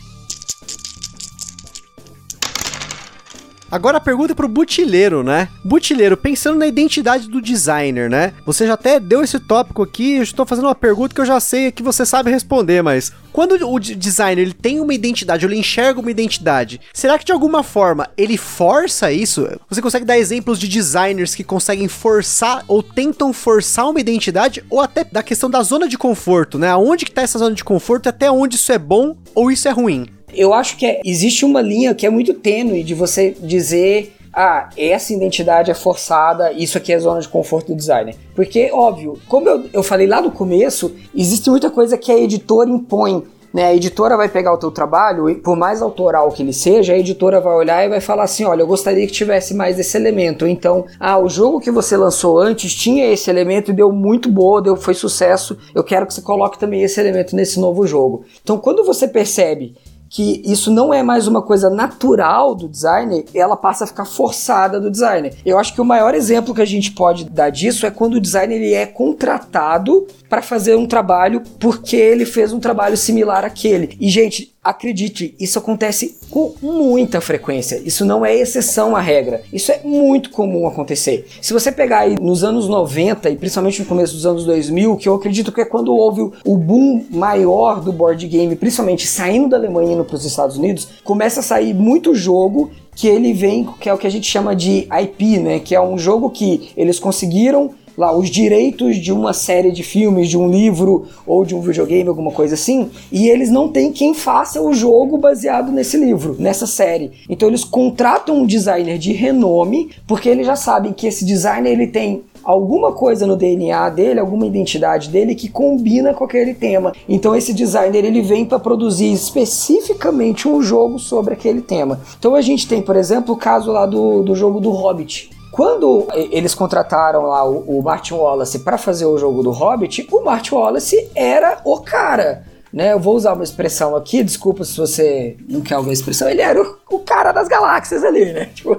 [3.70, 5.50] Agora a pergunta é pro Butileiro, né?
[5.64, 8.34] Butileiro, pensando na identidade do designer, né?
[8.46, 11.40] Você já até deu esse tópico aqui, eu estou fazendo uma pergunta que eu já
[11.40, 16.00] sei que você sabe responder, mas quando o designer ele tem uma identidade, ele enxerga
[16.00, 19.48] uma identidade, será que de alguma forma ele força isso?
[19.70, 24.80] Você consegue dar exemplos de designers que conseguem forçar ou tentam forçar uma identidade ou
[24.80, 26.70] até da questão da zona de conforto, né?
[26.70, 29.68] Aonde que tá essa zona de conforto e até onde isso é bom ou isso
[29.68, 30.08] é ruim?
[30.34, 34.70] Eu acho que é, existe uma linha que é muito tênue de você dizer ah,
[34.78, 38.16] essa identidade é forçada, isso aqui é zona de conforto do designer.
[38.36, 42.70] Porque, óbvio, como eu, eu falei lá no começo, existe muita coisa que a editora
[42.70, 43.24] impõe.
[43.52, 43.66] Né?
[43.66, 47.00] A editora vai pegar o teu trabalho, e por mais autoral que ele seja, a
[47.00, 50.46] editora vai olhar e vai falar assim: olha, eu gostaria que tivesse mais esse elemento.
[50.46, 54.62] Então, ah, o jogo que você lançou antes tinha esse elemento e deu muito boa,
[54.62, 55.58] deu, foi sucesso.
[55.74, 58.24] Eu quero que você coloque também esse elemento nesse novo jogo.
[58.44, 59.74] Então, quando você percebe
[60.10, 64.80] que isso não é mais uma coisa natural do designer, ela passa a ficar forçada
[64.80, 65.36] do designer.
[65.46, 68.22] Eu acho que o maior exemplo que a gente pode dar disso é quando o
[68.22, 73.96] designer ele é contratado para fazer um trabalho porque ele fez um trabalho similar àquele.
[74.00, 77.82] E gente, acredite, isso acontece com muita frequência.
[77.86, 79.42] Isso não é exceção à regra.
[79.52, 81.26] Isso é muito comum acontecer.
[81.42, 85.08] Se você pegar aí nos anos 90 e principalmente no começo dos anos 2000, que
[85.08, 89.58] eu acredito que é quando houve o boom maior do board game, principalmente saindo da
[89.58, 93.88] Alemanha indo para os Estados Unidos, começa a sair muito jogo que ele vem, que
[93.88, 95.60] é o que a gente chama de IP, né?
[95.60, 100.30] Que é um jogo que eles conseguiram lá os direitos de uma série de filmes,
[100.30, 104.14] de um livro ou de um videogame, alguma coisa assim, e eles não têm quem
[104.14, 107.12] faça o jogo baseado nesse livro, nessa série.
[107.28, 111.88] Então eles contratam um designer de renome, porque eles já sabem que esse designer ele
[111.88, 116.94] tem alguma coisa no DNA dele, alguma identidade dele que combina com aquele tema.
[117.10, 122.00] Então esse designer ele vem para produzir especificamente um jogo sobre aquele tema.
[122.18, 125.37] Então a gente tem, por exemplo, o caso lá do, do jogo do Hobbit.
[125.58, 130.24] Quando eles contrataram lá o, o Martin Wallace para fazer o jogo do Hobbit, o
[130.24, 132.44] Martin Wallace era o cara
[132.78, 132.94] né?
[132.94, 136.42] Eu vou usar uma expressão aqui, desculpa se você não quer ouvir a expressão, ele
[136.42, 138.50] era o, o cara das galáxias ali, né?
[138.54, 138.78] Tipo,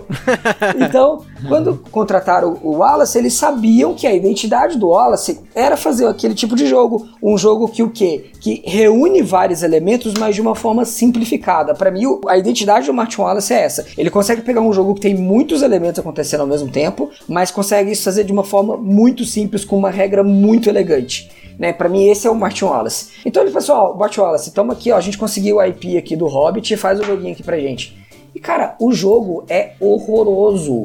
[0.78, 6.34] então, quando contrataram o Wallace, eles sabiam que a identidade do Wallace era fazer aquele
[6.34, 8.26] tipo de jogo, um jogo que o quê?
[8.40, 11.74] Que reúne vários elementos, mas de uma forma simplificada.
[11.74, 13.84] Para mim, a identidade do Martin Wallace é essa.
[13.96, 17.90] Ele consegue pegar um jogo que tem muitos elementos acontecendo ao mesmo tempo, mas consegue
[17.90, 21.28] isso fazer de uma forma muito simples, com uma regra muito elegante
[21.58, 21.72] né?
[21.72, 23.10] Para mim esse é o Martin Wallace.
[23.26, 26.14] Então ele falou assim, Martin Wallace, tamo aqui, ó, a gente conseguiu o IP aqui
[26.14, 27.96] do Hobbit, faz o joguinho aqui pra gente.
[28.34, 30.84] E cara, o jogo é horroroso,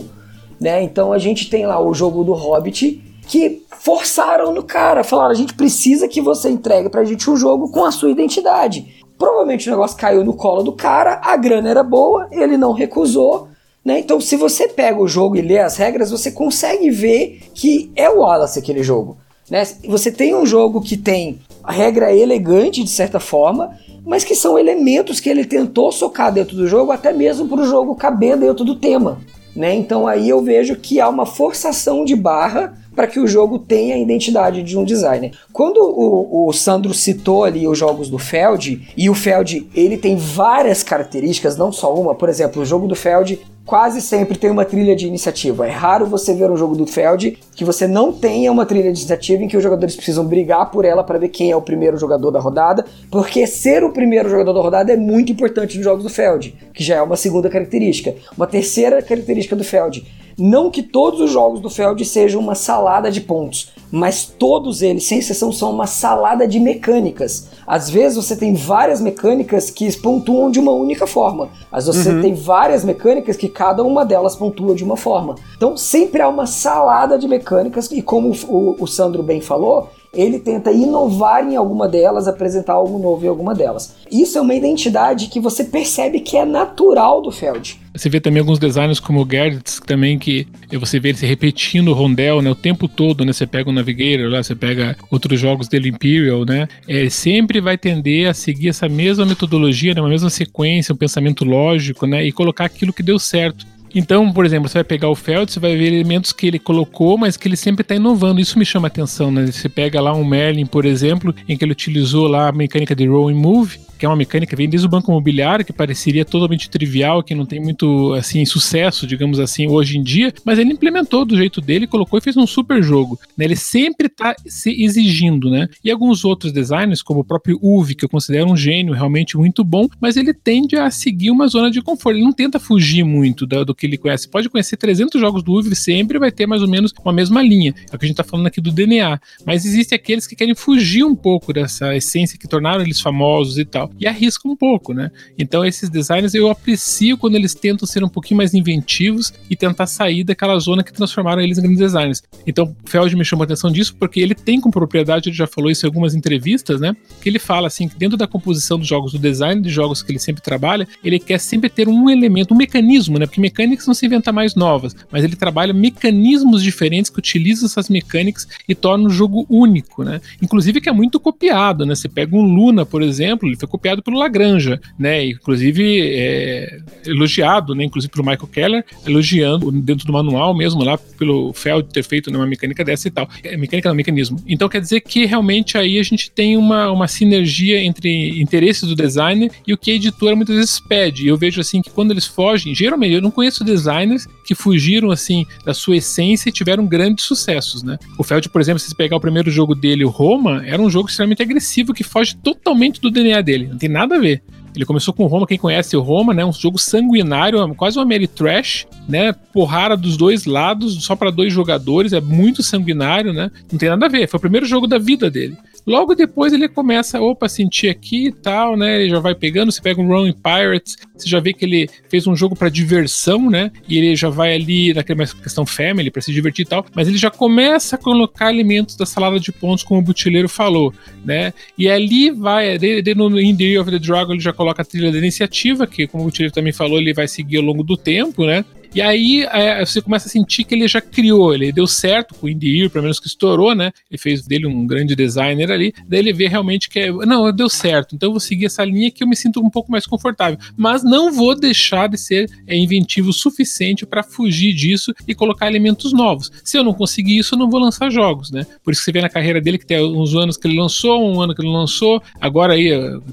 [0.60, 0.82] né?
[0.82, 5.36] Então a gente tem lá o jogo do Hobbit que forçaram no cara, falaram, a
[5.36, 9.04] gente precisa que você entregue pra gente um jogo com a sua identidade.
[9.18, 13.48] Provavelmente o negócio caiu no colo do cara, a grana era boa, ele não recusou,
[13.84, 14.00] né?
[14.00, 18.10] Então, se você pega o jogo e lê as regras, você consegue ver que é
[18.10, 19.18] o Wallace aquele jogo.
[19.50, 19.64] Né?
[19.86, 24.60] Você tem um jogo que tem a regra elegante de certa forma, mas que são
[24.60, 28.66] elementos que ele tentou socar dentro do jogo, até mesmo para o jogo caber dentro
[28.66, 29.20] do tema.
[29.56, 29.74] Né?
[29.76, 33.96] Então aí eu vejo que há uma forçação de barra para que o jogo tenha
[33.96, 35.32] a identidade de um designer.
[35.52, 40.16] Quando o, o, Sandro citou ali os jogos do Feld, e o Feld ele tem
[40.16, 44.66] várias características, não só uma, por exemplo, o jogo do Feld quase sempre tem uma
[44.66, 45.68] trilha de iniciativa.
[45.68, 49.00] É raro você ver um jogo do Feld que você não tenha uma trilha de
[49.00, 51.98] iniciativa em que os jogadores precisam brigar por ela para ver quem é o primeiro
[51.98, 56.04] jogador da rodada, porque ser o primeiro jogador da rodada é muito importante nos jogos
[56.04, 58.16] do Feld, que já é uma segunda característica.
[58.36, 60.06] Uma terceira característica do Feld
[60.38, 65.06] não que todos os jogos do Feld sejam uma salada de pontos, mas todos eles,
[65.06, 67.50] sem exceção, são uma salada de mecânicas.
[67.66, 71.50] Às vezes você tem várias mecânicas que pontuam de uma única forma.
[71.72, 72.14] Às vezes uhum.
[72.14, 75.36] você tem várias mecânicas que cada uma delas pontua de uma forma.
[75.56, 80.40] Então sempre há uma salada de mecânicas e como o, o Sandro bem falou, ele
[80.40, 83.96] tenta inovar em alguma delas, apresentar algo novo em alguma delas.
[84.12, 87.82] Isso é uma identidade que você percebe que é natural do Feld.
[87.96, 90.48] Você vê também alguns designers como o Gertz também que
[90.80, 93.32] você vê ele se repetindo o rondel, né, o tempo todo, né?
[93.32, 96.68] Você pega o Navigator lá, você pega outros jogos dele Imperial, né?
[96.88, 101.46] É, sempre vai tender a seguir essa mesma metodologia, né, uma mesma sequência, um pensamento
[101.46, 103.73] lógico, né, e colocar aquilo que deu certo.
[103.94, 107.18] Então, por exemplo, você vai pegar o Feld, você vai ver elementos que ele colocou,
[107.18, 108.42] mas que ele sempre está inovando.
[108.42, 109.46] Isso me chama atenção, né?
[109.46, 113.08] Você pega lá um Merlin, por exemplo, em que ele utilizou lá a mecânica de
[113.08, 116.26] roll and move, que é uma mecânica que vem desde o banco imobiliário, que pareceria
[116.26, 120.74] totalmente trivial, que não tem muito assim sucesso, digamos assim, hoje em dia, mas ele
[120.74, 123.18] implementou do jeito dele, colocou e fez um super jogo.
[123.38, 123.46] Né?
[123.46, 125.70] Ele sempre está se exigindo, né?
[125.82, 129.64] E alguns outros designers, como o próprio Uve, que eu considero um gênio realmente muito
[129.64, 132.18] bom, mas ele tende a seguir uma zona de conforto.
[132.18, 134.30] Ele não tenta fugir muito do, do que ele conhece.
[134.30, 137.76] Pode conhecer 300 jogos do Uve, sempre vai ter mais ou menos uma mesma linha.
[137.92, 139.20] É o que a gente está falando aqui do DNA.
[139.46, 143.66] Mas existem aqueles que querem fugir um pouco dessa essência que tornaram eles famosos e
[143.66, 145.12] tal e arrisca um pouco, né?
[145.38, 149.88] Então esses designers eu aprecio quando eles tentam ser um pouquinho mais inventivos e tentar
[149.88, 152.24] sair daquela zona que transformaram eles em grandes designers.
[152.48, 155.48] Então o Feld me chamou a atenção disso porque ele tem com propriedade, ele já
[155.48, 156.96] falou isso em algumas entrevistas, né?
[157.22, 160.12] Que ele fala assim que dentro da composição dos jogos, do design de jogos que
[160.12, 163.26] ele sempre trabalha, ele quer sempre ter um elemento, um mecanismo, né?
[163.26, 163.42] Porque
[163.74, 168.48] mecânicas não se inventa mais novas, mas ele trabalha mecanismos diferentes que utilizam essas mecânicas
[168.68, 170.22] e torna o jogo único, né?
[170.42, 171.96] Inclusive que é muito copiado, né?
[171.96, 175.26] Você pega um Luna, por exemplo, ele foi copiado copiado pelo Lagrange, né?
[175.28, 177.84] Inclusive é, elogiado, né?
[177.84, 182.38] Inclusive pelo Michael Keller, elogiando dentro do manual mesmo lá pelo Feld ter feito né,
[182.38, 183.30] uma mecânica dessa e tal.
[183.44, 184.40] É, mecânica não, mecanismo.
[184.48, 188.96] Então quer dizer que realmente aí a gente tem uma, uma sinergia entre interesses do
[188.96, 191.26] designer e o que a editora muitas vezes pede.
[191.26, 195.12] E eu vejo assim que quando eles fogem, geralmente eu não conheço designers que fugiram
[195.12, 197.98] assim da sua essência e tiveram grandes sucessos, né?
[198.18, 200.90] O Feld, por exemplo, se você pegar o primeiro jogo dele, o Roma, era um
[200.90, 204.42] jogo extremamente agressivo que foge totalmente do DNA dele não tem nada a ver.
[204.76, 206.44] Ele começou com Roma, quem conhece o Roma, né?
[206.44, 209.32] Um jogo sanguinário, quase uma Mary Trash, né?
[209.32, 213.52] Porrada dos dois lados, só para dois jogadores, é muito sanguinário, né?
[213.72, 215.56] Não tem nada a ver, foi o primeiro jogo da vida dele.
[215.86, 219.02] Logo depois ele começa, opa, sentir aqui e tal, né?
[219.02, 222.26] Ele já vai pegando, você pega um Running Pirates, você já vê que ele fez
[222.26, 223.72] um jogo para diversão, né?
[223.88, 227.18] E ele já vai ali naquela questão family, para se divertir e tal, mas ele
[227.18, 230.94] já começa a colocar elementos da salada de pontos, como o Butileiro falou,
[231.26, 231.54] né?
[231.78, 232.78] E ali vai,
[233.16, 236.08] no In the Year of the Dragon ele já coloca a trilha da iniciativa, que
[236.08, 238.64] como o Butileiro também falou, ele vai seguir ao longo do tempo, né?
[238.94, 242.46] E aí é, você começa a sentir que ele já criou, ele deu certo com
[242.46, 243.92] o Indie Ear, pelo menos que estourou, né?
[244.10, 245.94] Ele fez dele um grande designer ali.
[246.08, 249.10] Daí ele vê realmente que é, não, deu certo, então eu vou seguir essa linha
[249.10, 250.60] que eu me sinto um pouco mais confortável.
[250.78, 255.68] Mas não vou deixar de ser é, inventivo o suficiente para fugir disso e colocar
[255.68, 256.52] elementos novos.
[256.64, 258.66] Se eu não conseguir isso, eu não vou lançar jogos, né?
[258.84, 261.34] Por isso que você vê na carreira dele que tem uns anos que ele lançou,
[261.34, 262.90] um ano que ele lançou, agora aí,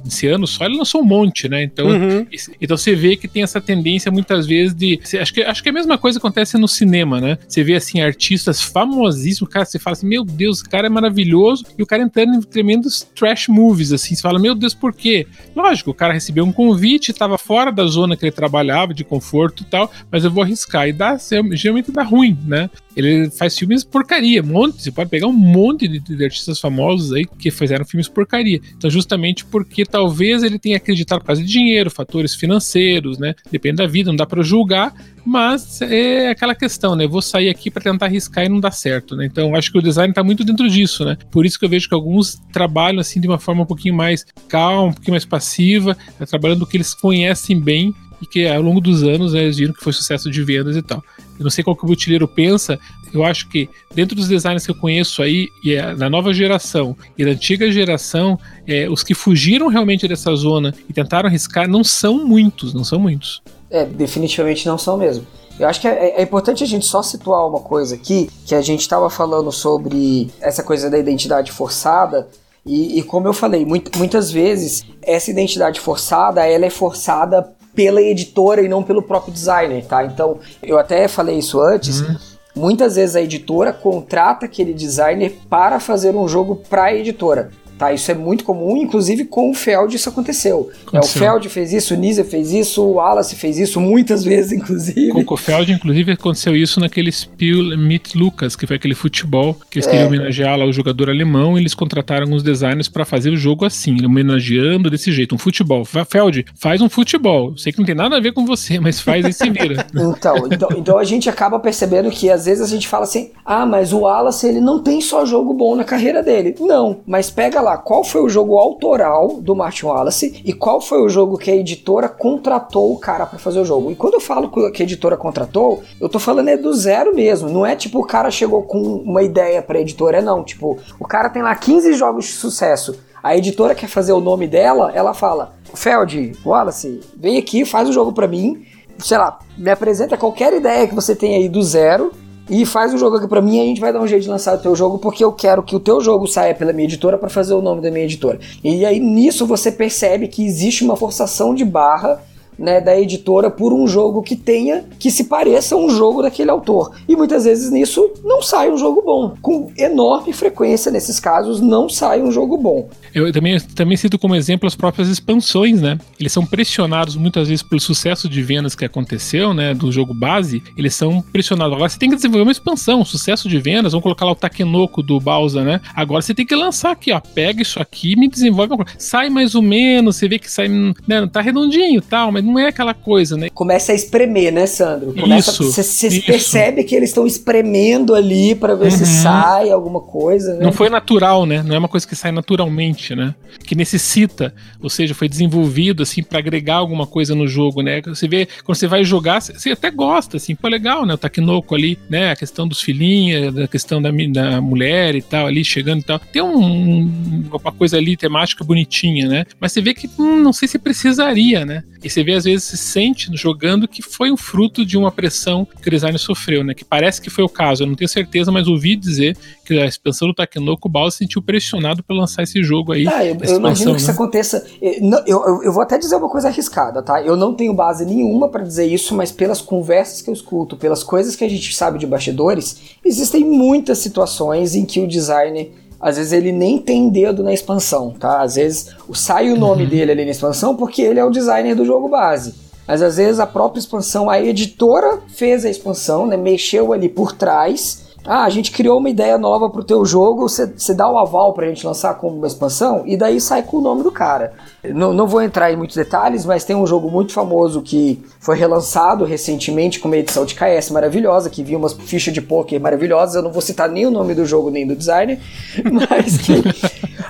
[0.07, 1.63] esse ano só, ele lançou um monte, né?
[1.65, 2.27] Então, uhum.
[2.61, 4.99] então você vê que tem essa tendência muitas vezes de.
[5.21, 7.39] Acho que acho que a mesma coisa acontece no cinema, né?
[7.47, 11.65] Você vê assim artistas famosíssimos, cara, você fala assim, meu Deus, o cara é maravilhoso,
[11.79, 15.27] e o cara entrando em tremendos trash movies, assim, você fala, meu Deus, por quê?
[15.55, 19.63] Lógico, o cara recebeu um convite, estava fora da zona que ele trabalhava, de conforto
[19.63, 21.19] e tal, mas eu vou arriscar, e dá,
[21.53, 22.71] geralmente dá ruim, né?
[22.97, 27.13] Ele faz filmes porcaria, um monte, você pode pegar um monte de, de artistas famosos
[27.13, 28.61] aí que fizeram filmes porcaria.
[28.77, 33.35] Então, justamente porque talvez ele tenha acreditado por causa de dinheiro, fatores financeiros, né?
[33.51, 34.93] Depende da vida, não dá para julgar,
[35.25, 37.07] mas é aquela questão, né?
[37.07, 39.27] vou sair aqui para tentar arriscar e não dá certo, né?
[39.27, 41.17] Então acho que o design tá muito dentro disso, né?
[41.31, 44.25] Por isso que eu vejo que alguns trabalham assim de uma forma um pouquinho mais
[44.49, 46.27] calma, um pouquinho mais passiva, né?
[46.27, 49.73] trabalhando o que eles conhecem bem e que ao longo dos anos né, eles viram
[49.73, 51.03] que foi sucesso de vendas e tal.
[51.39, 52.79] Eu não sei qual que o butileiro pensa,
[53.15, 56.97] eu acho que dentro dos designers que eu conheço aí, e é, na nova geração
[57.17, 61.83] e da antiga geração, é, os que fugiram realmente dessa zona e tentaram arriscar não
[61.83, 63.43] são muitos, não são muitos.
[63.71, 65.27] É, definitivamente não são mesmo.
[65.59, 68.63] Eu acho que é, é, importante a gente só situar uma coisa aqui, que a
[68.63, 72.27] gente estava falando sobre essa coisa da identidade forçada,
[72.65, 78.01] e, e como eu falei, muito, muitas vezes essa identidade forçada, ela é forçada pela
[78.01, 80.05] editora e não pelo próprio designer, tá?
[80.05, 82.17] Então, eu até falei isso antes, uhum.
[82.55, 87.51] muitas vezes a editora contrata aquele designer para fazer um jogo para a editora.
[87.81, 90.71] Tá, isso é muito comum, inclusive com o Feld isso aconteceu.
[90.87, 91.01] aconteceu.
[91.01, 94.53] É, o Feld fez isso, o Nisa fez isso, o Wallace fez isso muitas vezes,
[94.53, 95.25] inclusive.
[95.25, 99.79] Com o Feld, inclusive, aconteceu isso naquele Spiel mit Lucas, que foi aquele futebol que
[99.79, 99.93] eles é.
[99.93, 103.65] queriam homenagear lá o jogador alemão e eles contrataram alguns designers para fazer o jogo
[103.65, 105.83] assim, homenageando desse jeito, um futebol.
[105.83, 107.57] Feld, faz um futebol.
[107.57, 109.87] Sei que não tem nada a ver com você, mas faz e se vira.
[109.97, 113.65] então, então, então a gente acaba percebendo que às vezes a gente fala assim: ah,
[113.65, 116.55] mas o Wallace ele não tem só jogo bom na carreira dele.
[116.61, 121.01] Não, mas pega lá qual foi o jogo autoral do Martin Wallace e qual foi
[121.01, 123.91] o jogo que a editora contratou o cara para fazer o jogo.
[123.91, 127.49] E quando eu falo que a editora contratou, eu tô falando é do zero mesmo.
[127.49, 130.43] Não é tipo o cara chegou com uma ideia pra editora, não.
[130.43, 132.99] Tipo, o cara tem lá 15 jogos de sucesso.
[133.23, 137.93] A editora quer fazer o nome dela, ela fala: Feld, Wallace, vem aqui, faz o
[137.93, 138.65] jogo para mim.
[138.99, 142.13] Sei lá, me apresenta qualquer ideia que você tem aí do zero
[142.49, 144.29] e faz o jogo aqui para mim e a gente vai dar um jeito de
[144.29, 147.19] lançar o teu jogo porque eu quero que o teu jogo saia pela minha editora
[147.19, 148.39] para fazer o nome da minha editora.
[148.63, 152.21] E aí nisso você percebe que existe uma forçação de barra
[152.61, 156.95] né, da editora por um jogo que tenha, que se pareça um jogo daquele autor.
[157.09, 159.35] E muitas vezes nisso não sai um jogo bom.
[159.41, 162.89] Com enorme frequência, nesses casos, não sai um jogo bom.
[163.15, 165.99] Eu também, também cito como exemplo as próprias expansões, né?
[166.19, 170.63] Eles são pressionados muitas vezes pelo sucesso de vendas que aconteceu, né, do jogo base,
[170.77, 171.75] eles são pressionados.
[171.75, 174.37] Agora você tem que desenvolver uma expansão, um sucesso de vendas, vamos colocar lá o
[174.37, 175.81] Takenoko do Bowser, né?
[175.95, 178.93] Agora você tem que lançar aqui, ó, pega isso aqui me desenvolve uma coisa.
[178.99, 182.69] Sai mais ou menos, você vê que sai, né, tá redondinho tal, mas não é
[182.69, 183.49] aquela coisa, né?
[183.51, 185.15] Começa a espremer, né, Sandro?
[185.15, 185.73] Começa, isso.
[185.73, 188.91] Você percebe que eles estão espremendo ali para ver uhum.
[188.91, 190.55] se sai alguma coisa.
[190.55, 190.65] Né?
[190.65, 191.63] Não foi natural, né?
[191.63, 193.35] Não é uma coisa que sai naturalmente, né?
[193.65, 198.01] Que necessita, ou seja, foi desenvolvido assim para agregar alguma coisa no jogo, né?
[198.07, 201.15] Você vê quando você vai jogar, você até gosta, assim, pô, legal, né?
[201.15, 202.31] O Taquinoco ali, né?
[202.31, 206.19] A questão dos filhinhos, a questão da, da mulher e tal, ali chegando e tal.
[206.19, 209.47] Tem um, uma coisa ali temática bonitinha, né?
[209.59, 211.83] Mas você vê que hum, não sei se precisaria, né?
[212.03, 215.67] E você vê às vezes se sente jogando que foi um fruto de uma pressão
[215.81, 216.75] que o designer sofreu, né?
[216.75, 219.87] Que parece que foi o caso, eu não tenho certeza, mas ouvi dizer que a
[219.87, 223.07] expansão do Takenoko, o Bowser se sentiu pressionado para lançar esse jogo aí.
[223.07, 223.99] Ah, eu, eu imagino que né?
[223.99, 224.67] isso aconteça.
[224.81, 227.23] Eu, eu, eu, vou até dizer uma coisa arriscada, tá?
[227.23, 231.03] Eu não tenho base nenhuma para dizer isso, mas pelas conversas que eu escuto, pelas
[231.03, 236.17] coisas que a gente sabe de bastidores, existem muitas situações em que o designer às
[236.17, 238.41] vezes ele nem tem dedo na expansão, tá?
[238.41, 239.89] Às vezes sai o nome uhum.
[239.89, 242.55] dele ali na expansão porque ele é o designer do jogo base.
[242.87, 246.37] Mas às vezes a própria expansão, a editora fez a expansão, né?
[246.37, 250.95] Mexeu ali por trás ah, a gente criou uma ideia nova pro teu jogo, você
[250.95, 254.03] dá o aval pra gente lançar como uma expansão e daí sai com o nome
[254.03, 254.53] do cara.
[254.85, 258.57] Não, não vou entrar em muitos detalhes, mas tem um jogo muito famoso que foi
[258.57, 263.35] relançado recentemente com uma edição de KS maravilhosa, que vinha umas fichas de poker maravilhosas.
[263.35, 265.39] Eu não vou citar nem o nome do jogo nem do designer,
[265.91, 266.63] mas que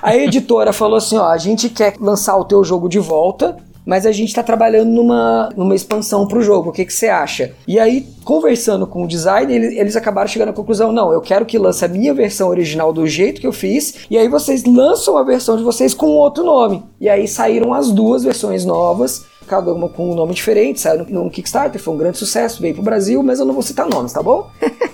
[0.01, 4.05] a editora falou assim: ó, a gente quer lançar o teu jogo de volta mas
[4.05, 6.69] a gente está trabalhando numa, numa expansão para o jogo.
[6.69, 7.53] O que, que você acha?
[7.67, 11.45] E aí, conversando com o design, eles, eles acabaram chegando à conclusão: não, eu quero
[11.45, 15.17] que lance a minha versão original do jeito que eu fiz, e aí vocês lançam
[15.17, 16.83] a versão de vocês com outro nome.
[16.99, 21.29] E aí saíram as duas versões novas cada uma com um nome diferente, saiu no,
[21.29, 24.23] Kickstarter, foi um grande sucesso, veio pro Brasil, mas eu não vou citar nomes, tá
[24.23, 24.49] bom?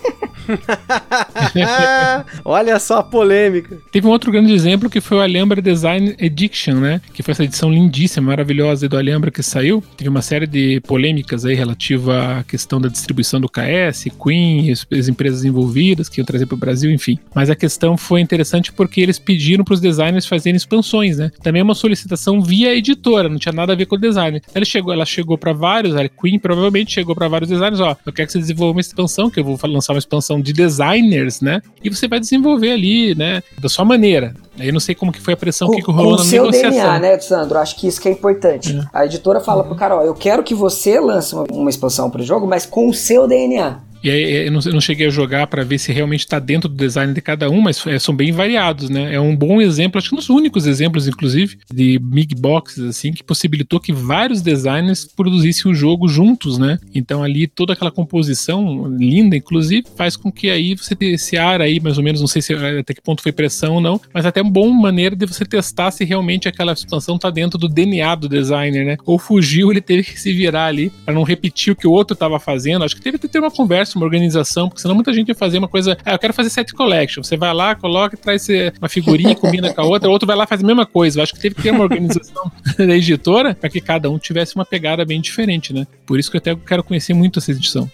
[2.43, 3.77] Olha só a polêmica.
[3.91, 7.01] Teve um outro grande exemplo que foi o Alhambra Design Edition, né?
[7.13, 9.83] Que foi essa edição lindíssima, maravilhosa do Alhambra que saiu.
[9.95, 14.85] Teve uma série de polêmicas aí relativa à questão da distribuição do KS, Queen, as,
[14.91, 17.19] as empresas envolvidas que iam trazer para o Brasil, enfim.
[17.33, 21.31] Mas a questão foi interessante porque eles pediram para os designers fazerem expansões, né?
[21.41, 24.41] Também é uma solicitação via editora, não tinha nada a ver com o design.
[24.53, 28.13] Ela chegou, ela chegou para vários, a Queen provavelmente chegou para vários designers, ó, eu
[28.13, 31.61] quero que você desenvolva uma expansão, que eu vou lançar uma expansão de designers, né?
[31.83, 33.41] E você vai desenvolver ali, né?
[33.59, 34.33] Da sua maneira.
[34.59, 36.71] Aí eu não sei como que foi a pressão com, que rolou na seu negociação.
[36.71, 37.59] DNA, né, Sandro?
[37.59, 38.75] Acho que isso que é importante.
[38.75, 38.83] É.
[38.91, 39.69] A editora fala uhum.
[39.69, 42.87] pro cara, ó, eu quero que você lance uma, uma expansão pro jogo, mas com
[42.87, 43.79] o seu DNA.
[44.03, 47.13] E aí eu não, cheguei a jogar para ver se realmente está dentro do design
[47.13, 49.13] de cada um, mas é, são bem variados, né?
[49.13, 53.11] É um bom exemplo, acho que um dos únicos exemplos, inclusive, de big boxes, assim,
[53.11, 56.79] que possibilitou que vários designers produzissem o jogo juntos, né?
[56.93, 61.61] Então ali toda aquela composição linda, inclusive, faz com que aí você tenha esse ar
[61.61, 64.25] aí, mais ou menos, não sei se até que ponto foi pressão ou não, mas
[64.25, 68.15] até uma boa maneira de você testar se realmente aquela expansão está dentro do DNA
[68.15, 68.97] do designer, né?
[69.05, 72.13] Ou fugiu, ele teve que se virar ali para não repetir o que o outro
[72.13, 72.83] estava fazendo.
[72.83, 75.57] Acho que teve que ter uma conversa uma organização, porque senão muita gente ia fazer
[75.57, 75.97] uma coisa.
[76.05, 77.23] Ah, eu quero fazer set collection.
[77.23, 78.47] Você vai lá, coloca, traz
[78.79, 81.19] uma figurinha, combina com a outra, o outro vai lá faz a mesma coisa.
[81.19, 84.55] Eu acho que teve que ter uma organização da editora para que cada um tivesse
[84.55, 85.85] uma pegada bem diferente, né?
[86.05, 87.89] Por isso que eu até quero conhecer muito essa edição.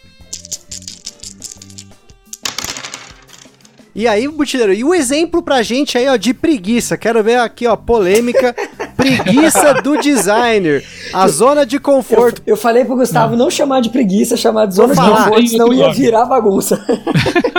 [3.96, 6.98] E aí, Butileiro, e o exemplo pra gente aí, ó, de preguiça.
[6.98, 8.56] Quero ver aqui, ó, polêmica.
[9.04, 10.84] preguiça do designer.
[11.14, 12.41] A zona de conforto.
[12.45, 13.45] Eu, eu falei pro Gustavo não.
[13.45, 13.51] não.
[13.51, 16.84] chamar de preguiça, chamar de zona de conforto, senão ia virar bagunça.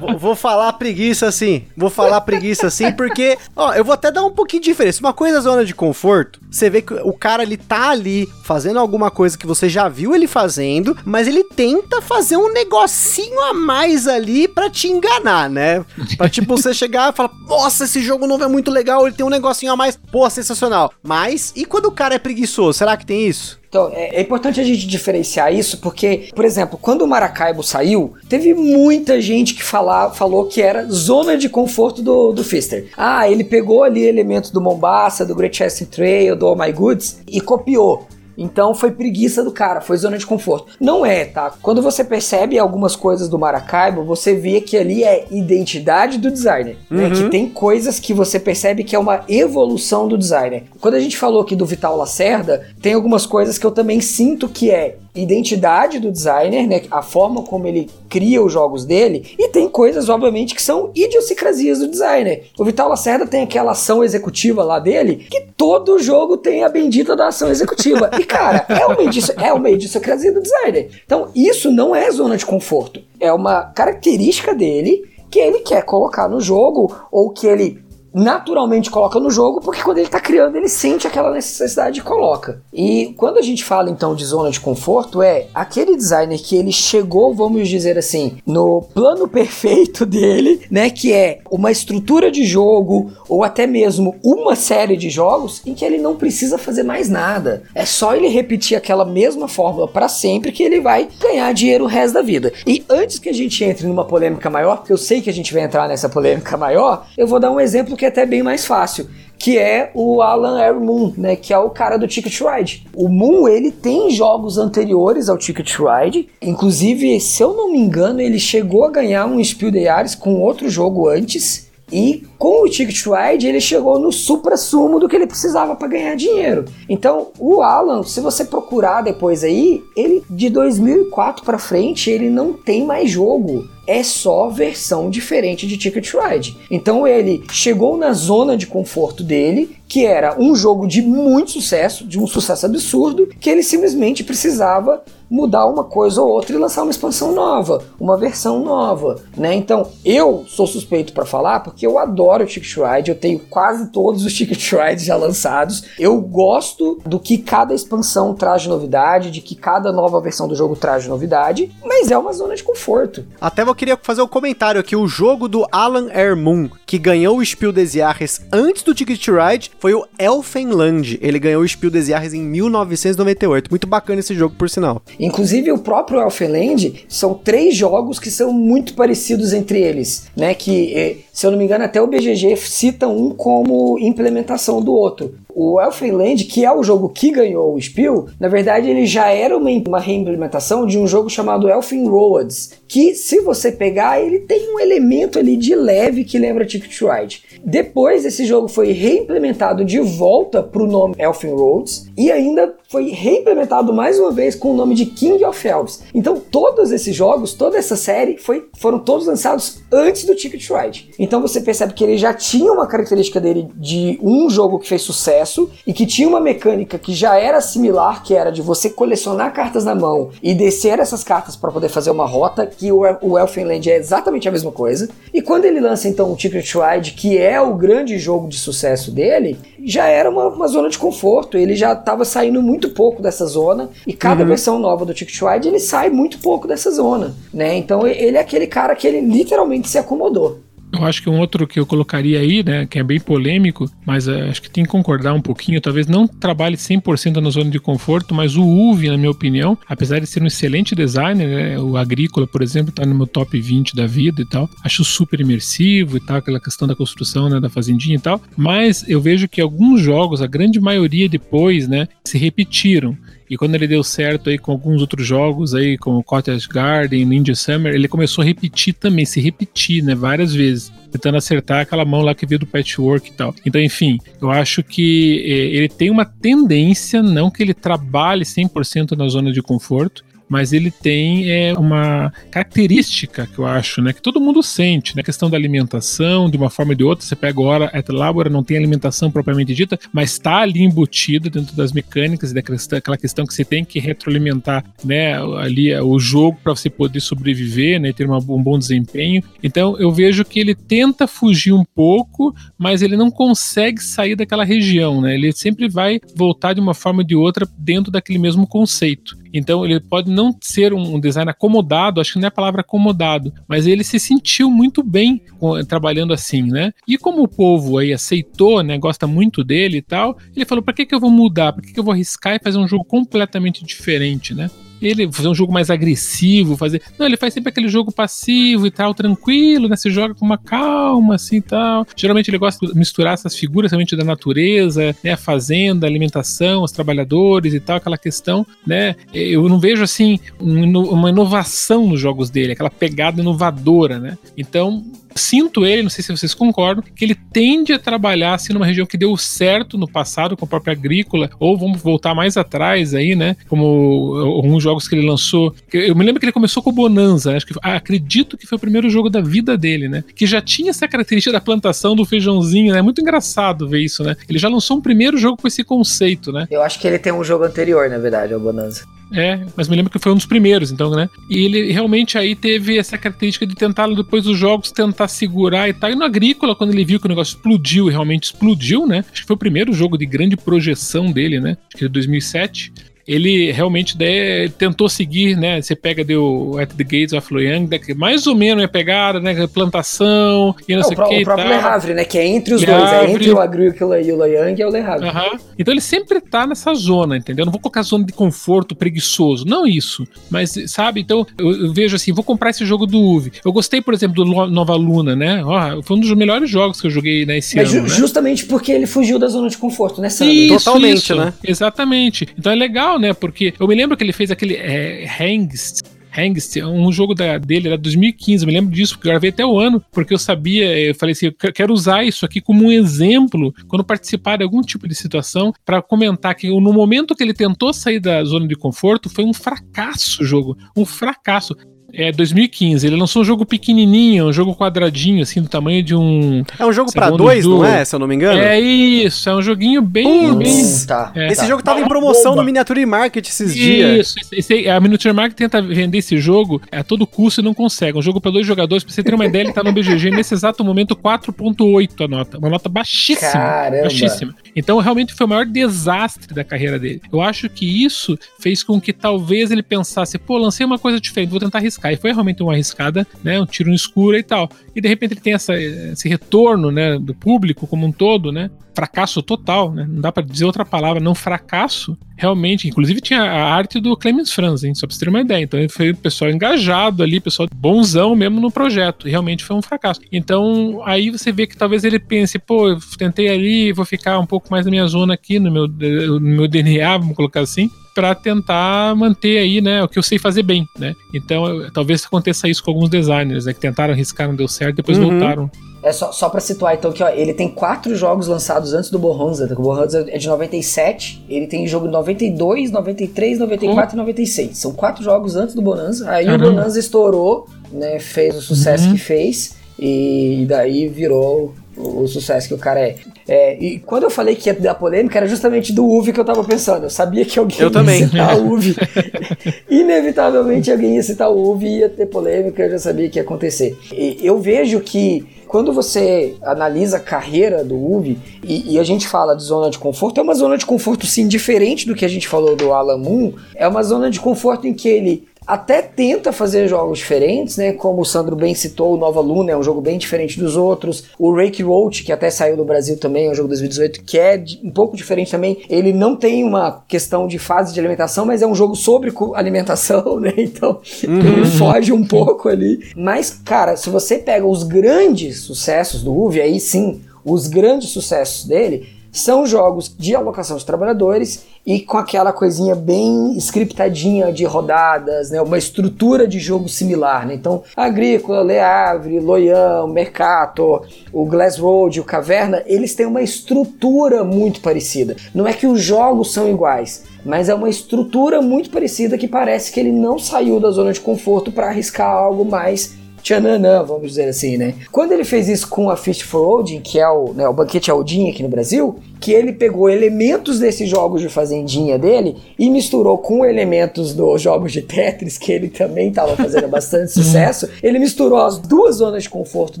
[0.00, 1.64] Vou, vou, falar preguiça assim.
[1.76, 5.00] Vou falar preguiça assim, porque, ó, eu vou até dar um pouquinho de diferença.
[5.00, 8.78] Uma coisa é zona de conforto, você vê que o cara, ele tá ali fazendo
[8.78, 13.52] alguma coisa que você já viu ele fazendo, mas ele tenta fazer um negocinho a
[13.52, 15.84] mais ali para te enganar, né?
[16.16, 19.26] Pra, tipo, você chegar e falar, nossa, esse jogo novo é muito legal, ele tem
[19.26, 19.98] um negocinho a mais.
[20.10, 20.92] Pô, sensacional.
[21.02, 21.25] Mas,
[21.56, 22.78] e quando o cara é preguiçoso?
[22.78, 23.58] Será que tem isso?
[23.68, 28.14] Então, é, é, importante a gente diferenciar isso, porque, por exemplo, quando o Maracaibo saiu,
[28.28, 32.88] teve muita gente que falou que era zona de conforto do, do Fister.
[32.96, 37.18] Ah, ele pegou ali elementos do Mombasa, do Great Chester Trail, do All My Goods
[37.26, 38.06] e copiou.
[38.36, 40.72] Então foi preguiça do cara, foi zona de conforto.
[40.80, 41.54] Não é, tá?
[41.62, 46.76] Quando você percebe algumas coisas do Maracaibo, você vê que ali é identidade do designer.
[46.90, 46.96] Uhum.
[46.96, 47.10] Né?
[47.10, 50.64] Que tem coisas que você percebe que é uma evolução do designer.
[50.80, 54.48] Quando a gente falou aqui do Vital Lacerda, tem algumas coisas que eu também sinto
[54.48, 56.82] que é identidade do designer, né?
[56.90, 59.34] A forma como ele cria os jogos dele.
[59.38, 62.44] E tem coisas, obviamente, que são idiosincrasias do designer.
[62.58, 67.16] O Vital Lacerda tem aquela ação executiva lá dele, que todo jogo tem a bendita
[67.16, 68.10] da ação executiva.
[68.18, 70.90] E, cara, é uma, é uma idiosincrasia do designer.
[71.04, 73.00] Então, isso não é zona de conforto.
[73.18, 79.20] É uma característica dele que ele quer colocar no jogo, ou que ele naturalmente coloca
[79.20, 82.62] no jogo, porque quando ele está criando, ele sente aquela necessidade e coloca.
[82.72, 86.72] E quando a gente fala então de zona de conforto, é aquele designer que ele
[86.72, 93.12] chegou, vamos dizer assim, no plano perfeito dele, né, que é uma estrutura de jogo
[93.28, 97.64] ou até mesmo uma série de jogos em que ele não precisa fazer mais nada.
[97.74, 101.88] É só ele repetir aquela mesma fórmula para sempre que ele vai ganhar dinheiro o
[101.88, 102.52] resto da vida.
[102.66, 105.52] E antes que a gente entre numa polêmica maior, porque eu sei que a gente
[105.52, 108.64] vai entrar nessa polêmica maior, eu vou dar um exemplo que é até bem mais
[108.64, 112.86] fácil que é o Alan Air Moon, né, que é o cara do Ticket Ride.
[112.94, 118.20] O Moon, ele tem jogos anteriores ao Ticket Ride, inclusive, se eu não me engano,
[118.20, 122.68] ele chegou a ganhar um Spiel des Jahres com outro jogo antes, E com o
[122.68, 126.64] Ticket Ride, ele chegou no supra-sumo do que ele precisava para ganhar dinheiro.
[126.88, 132.52] Então, o Alan, se você procurar depois aí, ele de 2004 para frente, ele não
[132.52, 136.56] tem mais jogo é só versão diferente de Ticket Ride.
[136.70, 142.06] Então ele chegou na zona de conforto dele, que era um jogo de muito sucesso,
[142.06, 146.82] de um sucesso absurdo, que ele simplesmente precisava mudar uma coisa ou outra e lançar
[146.82, 149.54] uma expansão nova, uma versão nova, né?
[149.54, 153.90] Então, eu sou suspeito para falar porque eu adoro o Ticket Ride, eu tenho quase
[153.90, 155.84] todos os Ticket Rides já lançados.
[155.98, 160.54] Eu gosto do que cada expansão traz de novidade, de que cada nova versão do
[160.54, 163.24] jogo traz de novidade, mas é uma zona de conforto.
[163.40, 167.38] Até eu queria fazer um comentário aqui, o jogo do Alan Air Moon, que ganhou
[167.38, 171.18] o Spiel des Jahres antes do Ticket Ride, foi o Elfenland.
[171.20, 173.70] Ele ganhou o Spiel des Jahres em 1998.
[173.70, 175.02] Muito bacana esse jogo, por sinal.
[175.18, 180.54] Inclusive, o próprio Elfenland são três jogos que são muito parecidos entre eles, né?
[180.54, 184.92] Que, eh, se eu não me engano, até o BGG cita um como implementação do
[184.92, 189.30] outro o Elfenland, que é o jogo que ganhou o Spiel, na verdade ele já
[189.30, 194.40] era uma, uma reimplementação de um jogo chamado Elfin Roads, que se você pegar, ele
[194.40, 197.42] tem um elemento ali de leve que lembra Ticket to Ride.
[197.64, 203.10] Depois esse jogo foi reimplementado de volta para o nome Elfin Roads e ainda foi
[203.10, 206.02] reimplementado mais uma vez com o nome de King of Elves.
[206.14, 211.10] Então todos esses jogos, toda essa série foi, foram todos lançados antes do Ticket Ride.
[211.18, 215.02] Então você percebe que ele já tinha uma característica dele de um jogo que fez
[215.02, 219.52] sucesso e que tinha uma mecânica que já era similar, que era de você colecionar
[219.52, 223.38] cartas na mão e descer essas cartas para poder fazer uma rota, que o, o
[223.38, 225.10] Elfenland é exatamente a mesma coisa.
[225.34, 229.10] E quando ele lança então o Ticket Ride, que é o grande jogo de sucesso
[229.10, 231.58] dele, já era uma, uma zona de conforto.
[231.58, 234.48] Ele já estava saindo muito pouco dessa zona e cada uhum.
[234.48, 237.76] versão nova do Ticket Ride ele sai muito pouco dessa zona, né?
[237.76, 240.65] Então ele é aquele cara que ele literalmente se acomodou.
[240.92, 244.26] Eu acho que um outro que eu colocaria aí, né, que é bem polêmico, mas
[244.26, 247.78] uh, acho que tem que concordar um pouquinho, talvez não trabalhe 100% na zona de
[247.78, 251.96] conforto, mas o Uve, na minha opinião, apesar de ser um excelente designer, né, o
[251.96, 256.16] Agrícola, por exemplo, tá no meu top 20 da vida e tal, acho super imersivo
[256.16, 259.60] e tal, aquela questão da construção, né, da fazendinha e tal, mas eu vejo que
[259.60, 263.16] alguns jogos, a grande maioria depois, né, se repetiram.
[263.48, 267.54] E quando ele deu certo aí com alguns outros jogos aí, como Cottage Garden, Ninja
[267.54, 272.22] Summer, ele começou a repetir também, se repetir, né, várias vezes, tentando acertar aquela mão
[272.22, 273.54] lá que veio do patchwork e tal.
[273.64, 279.16] Então, enfim, eu acho que eh, ele tem uma tendência, não que ele trabalhe 100%
[279.16, 284.22] na zona de conforto, mas ele tem é, uma característica que eu acho, né, que
[284.22, 287.34] todo mundo sente, né, a questão da alimentação, de uma forma ou de outra, você
[287.34, 291.92] pega agora, a Labora não tem alimentação propriamente dita, mas está ali embutida dentro das
[291.92, 297.20] mecânicas daquela questão que você tem que retroalimentar, né, ali o jogo para você poder
[297.20, 299.42] sobreviver, né, ter uma, um bom desempenho.
[299.62, 304.64] Então eu vejo que ele tenta fugir um pouco, mas ele não consegue sair daquela
[304.64, 308.66] região, né, ele sempre vai voltar de uma forma ou de outra dentro daquele mesmo
[308.66, 309.36] conceito.
[309.52, 313.52] Então ele pode não ser um design acomodado, acho que não é a palavra acomodado,
[313.66, 315.40] mas ele se sentiu muito bem
[315.88, 316.92] trabalhando assim, né?
[317.08, 320.94] E como o povo aí aceitou, né, gosta muito dele e tal, ele falou: para
[320.94, 321.72] que, que eu vou mudar?
[321.72, 324.70] Para que, que eu vou arriscar e fazer um jogo completamente diferente, né?
[325.00, 327.02] Ele fazer um jogo mais agressivo, fazer.
[327.18, 329.96] Não, ele faz sempre aquele jogo passivo e tal, tranquilo, né?
[329.96, 332.06] Você joga com uma calma, assim e tal.
[332.16, 335.32] Geralmente ele gosta de misturar essas figuras realmente da natureza, né?
[335.32, 339.16] A fazenda, a alimentação, os trabalhadores e tal, aquela questão, né?
[339.32, 344.38] Eu não vejo assim uma inovação nos jogos dele, aquela pegada inovadora, né?
[344.56, 345.04] Então,
[345.36, 349.06] sinto ele, não sei se vocês concordam, que ele tende a trabalhar assim numa região
[349.06, 353.34] que deu certo no passado com a própria agrícola, ou vamos voltar mais atrás aí,
[353.34, 353.56] né?
[353.68, 355.74] Como alguns jogos que ele lançou.
[355.92, 358.80] Eu me lembro que ele começou com o Bonanza, acho que acredito que foi o
[358.80, 360.24] primeiro jogo da vida dele, né?
[360.34, 362.98] Que já tinha essa característica da plantação do feijãozinho, né?
[362.98, 364.36] É muito engraçado ver isso, né?
[364.48, 366.66] Ele já lançou um primeiro jogo com esse conceito, né?
[366.70, 369.15] Eu acho que ele tem um jogo anterior, na verdade, ao Bonanza.
[369.32, 371.28] É, mas me lembro que foi um dos primeiros, então, né?
[371.50, 375.92] E ele realmente aí teve essa característica de tentar, depois dos jogos, tentar segurar e
[375.92, 376.10] tal.
[376.10, 379.24] E no Agrícola, quando ele viu que o negócio explodiu e realmente explodiu, né?
[379.30, 381.76] Acho que foi o primeiro jogo de grande projeção dele, né?
[381.88, 382.92] Acho que é 2007
[383.26, 385.80] ele realmente de, tentou seguir, né?
[385.80, 389.66] Você pega deu At the Gates of Loyang, né, mais ou menos é pegada, né?
[389.66, 391.42] Plantação e não, não sei o que.
[391.42, 392.24] O próprio Le Havre, né?
[392.24, 394.90] Que é entre os Le dois, é entre o Agrícola e o Loyang é o
[394.90, 395.28] Le Havre.
[395.28, 395.58] Uhum.
[395.78, 397.64] Então ele sempre tá nessa zona, entendeu?
[397.64, 400.26] Não vou colocar zona de conforto preguiçoso, não isso.
[400.50, 403.52] Mas, sabe, então eu, eu vejo assim, vou comprar esse jogo do UV.
[403.64, 405.62] Eu gostei, por exemplo, do Nova Luna, né?
[405.64, 408.08] Ó, foi um dos melhores jogos que eu joguei nesse Mas ano.
[408.08, 408.20] Ju né?
[408.20, 410.54] Justamente porque ele fugiu da zona de conforto, né, Sandro?
[410.54, 411.34] Isso, Totalmente, isso.
[411.34, 411.52] né?
[411.64, 412.48] Exatamente.
[412.56, 413.32] Então é legal legal, né?
[413.32, 416.02] Porque eu me lembro que ele fez aquele é, Hangst,
[416.36, 419.64] Hengst, um jogo da, dele era 2015, eu me lembro disso, porque eu gravei até
[419.64, 422.92] o ano, porque eu sabia, eu falei assim, eu quero usar isso aqui como um
[422.92, 427.54] exemplo quando participar de algum tipo de situação para comentar que no momento que ele
[427.54, 431.74] tentou sair da zona de conforto foi um fracasso o jogo, um fracasso.
[432.16, 433.06] É 2015.
[433.06, 436.64] Ele lançou um jogo pequenininho, um jogo quadradinho, assim, do tamanho de um.
[436.78, 437.76] É um jogo para dois, do...
[437.76, 438.02] não é?
[438.04, 438.58] Se eu não me engano.
[438.58, 440.54] É isso, é um joguinho bem.
[440.56, 440.96] bem...
[441.06, 441.66] Tá, é, esse tá.
[441.66, 444.34] jogo tava em promoção no Miniature Market esses isso, dias.
[444.36, 448.18] Isso, esse, a Miniature Market tenta vender esse jogo a todo custo e não consegue.
[448.18, 450.54] Um jogo para dois jogadores, pra você ter uma ideia, ele tá no BGG nesse
[450.54, 452.58] exato momento 4,8 a nota.
[452.58, 453.50] Uma nota baixíssima.
[453.50, 454.02] Caramba.
[454.02, 454.54] Baixíssima.
[454.74, 457.20] Então, realmente foi o maior desastre da carreira dele.
[457.30, 461.50] Eu acho que isso fez com que talvez ele pensasse, pô, lancei uma coisa diferente,
[461.50, 462.05] vou tentar arriscar.
[462.12, 463.60] E foi realmente uma arriscada, né?
[463.60, 464.68] Um tiro no escuro e tal.
[464.94, 468.70] E de repente ele tem essa, esse retorno, né, do público como um todo, né?
[468.94, 470.06] Fracasso total, né?
[470.08, 472.16] Não dá para dizer outra palavra, não fracasso.
[472.36, 474.94] Realmente, inclusive tinha a arte do Clemens Franz, hein?
[474.94, 475.62] Só pra você ter uma ideia.
[475.62, 479.28] Então ele foi o pessoal engajado ali, pessoal bonzão mesmo no projeto.
[479.28, 480.20] E realmente foi um fracasso.
[480.32, 484.46] Então aí você vê que talvez ele pense, pô, eu tentei ali, vou ficar um
[484.46, 488.34] pouco mais na minha zona aqui, no meu, no meu DNA, vamos colocar assim para
[488.34, 491.14] tentar manter aí, né, o que eu sei fazer bem, né?
[491.34, 494.96] Então, eu, talvez aconteça isso com alguns designers, né, que tentaram arriscar, não deu certo,
[494.96, 495.38] depois uhum.
[495.38, 495.70] voltaram.
[496.02, 499.18] É só, só pra situar, então, que ó, ele tem quatro jogos lançados antes do
[499.18, 499.70] Bonanza.
[499.76, 504.22] O Bonanza é de 97, ele tem jogo 92, 93, 94 uhum.
[504.22, 504.78] e 96.
[504.78, 506.30] São quatro jogos antes do Bonanza.
[506.30, 506.68] Aí Caramba.
[506.68, 509.12] o Bonanza estourou, né, fez o sucesso uhum.
[509.12, 513.16] que fez, e daí virou o, o, sucesso que o cara é.
[513.48, 513.78] é.
[513.82, 516.62] E quando eu falei que ia dar polêmica, era justamente do UV que eu tava
[516.64, 517.04] pensando.
[517.04, 518.26] Eu sabia que alguém eu ia também.
[518.26, 518.96] citar o UV.
[519.88, 523.42] Inevitavelmente alguém ia citar o UV e ia ter polêmica, eu já sabia que ia
[523.42, 523.96] acontecer.
[524.12, 529.26] E eu vejo que quando você analisa a carreira do UV e, e, a gente
[529.26, 532.28] fala de zona de conforto, é uma zona de conforto sim diferente do que a
[532.28, 533.52] gente falou do Alan Moon.
[533.74, 537.92] É uma zona de conforto em que ele até tenta fazer jogos diferentes, né?
[537.92, 541.24] Como o Sandro bem citou, o Nova Luna é um jogo bem diferente dos outros.
[541.38, 544.38] O Rake Roach, que até saiu do Brasil também, é um jogo de 2018 que
[544.38, 545.82] é um pouco diferente também.
[545.88, 550.38] Ele não tem uma questão de fase de alimentação, mas é um jogo sobre alimentação,
[550.40, 550.52] né?
[550.56, 551.38] Então uhum.
[551.40, 553.00] ele foge um pouco ali.
[553.16, 558.64] Mas, cara, se você pega os grandes sucessos do UV, aí sim, os grandes sucessos
[558.64, 565.50] dele, são jogos de alocação de trabalhadores e com aquela coisinha bem scriptadinha de rodadas,
[565.50, 565.60] né?
[565.60, 567.46] uma estrutura de jogo similar.
[567.46, 567.54] Né?
[567.54, 574.42] Então, Agrícola, Le Havre, Loyang, Mercato, o Glass Road, o Caverna, eles têm uma estrutura
[574.42, 575.36] muito parecida.
[575.54, 579.92] Não é que os jogos são iguais, mas é uma estrutura muito parecida que parece
[579.92, 583.14] que ele não saiu da zona de conforto para arriscar algo mais
[583.46, 584.94] tchananã, vamos dizer assim, né?
[585.12, 588.10] Quando ele fez isso com a Fist for Odin, que é o, né, o banquete
[588.10, 593.38] Aldin aqui no Brasil, que ele pegou elementos desses jogos de fazendinha dele e misturou
[593.38, 598.58] com elementos dos jogos de Tetris, que ele também estava fazendo bastante sucesso, ele misturou
[598.58, 600.00] as duas zonas de conforto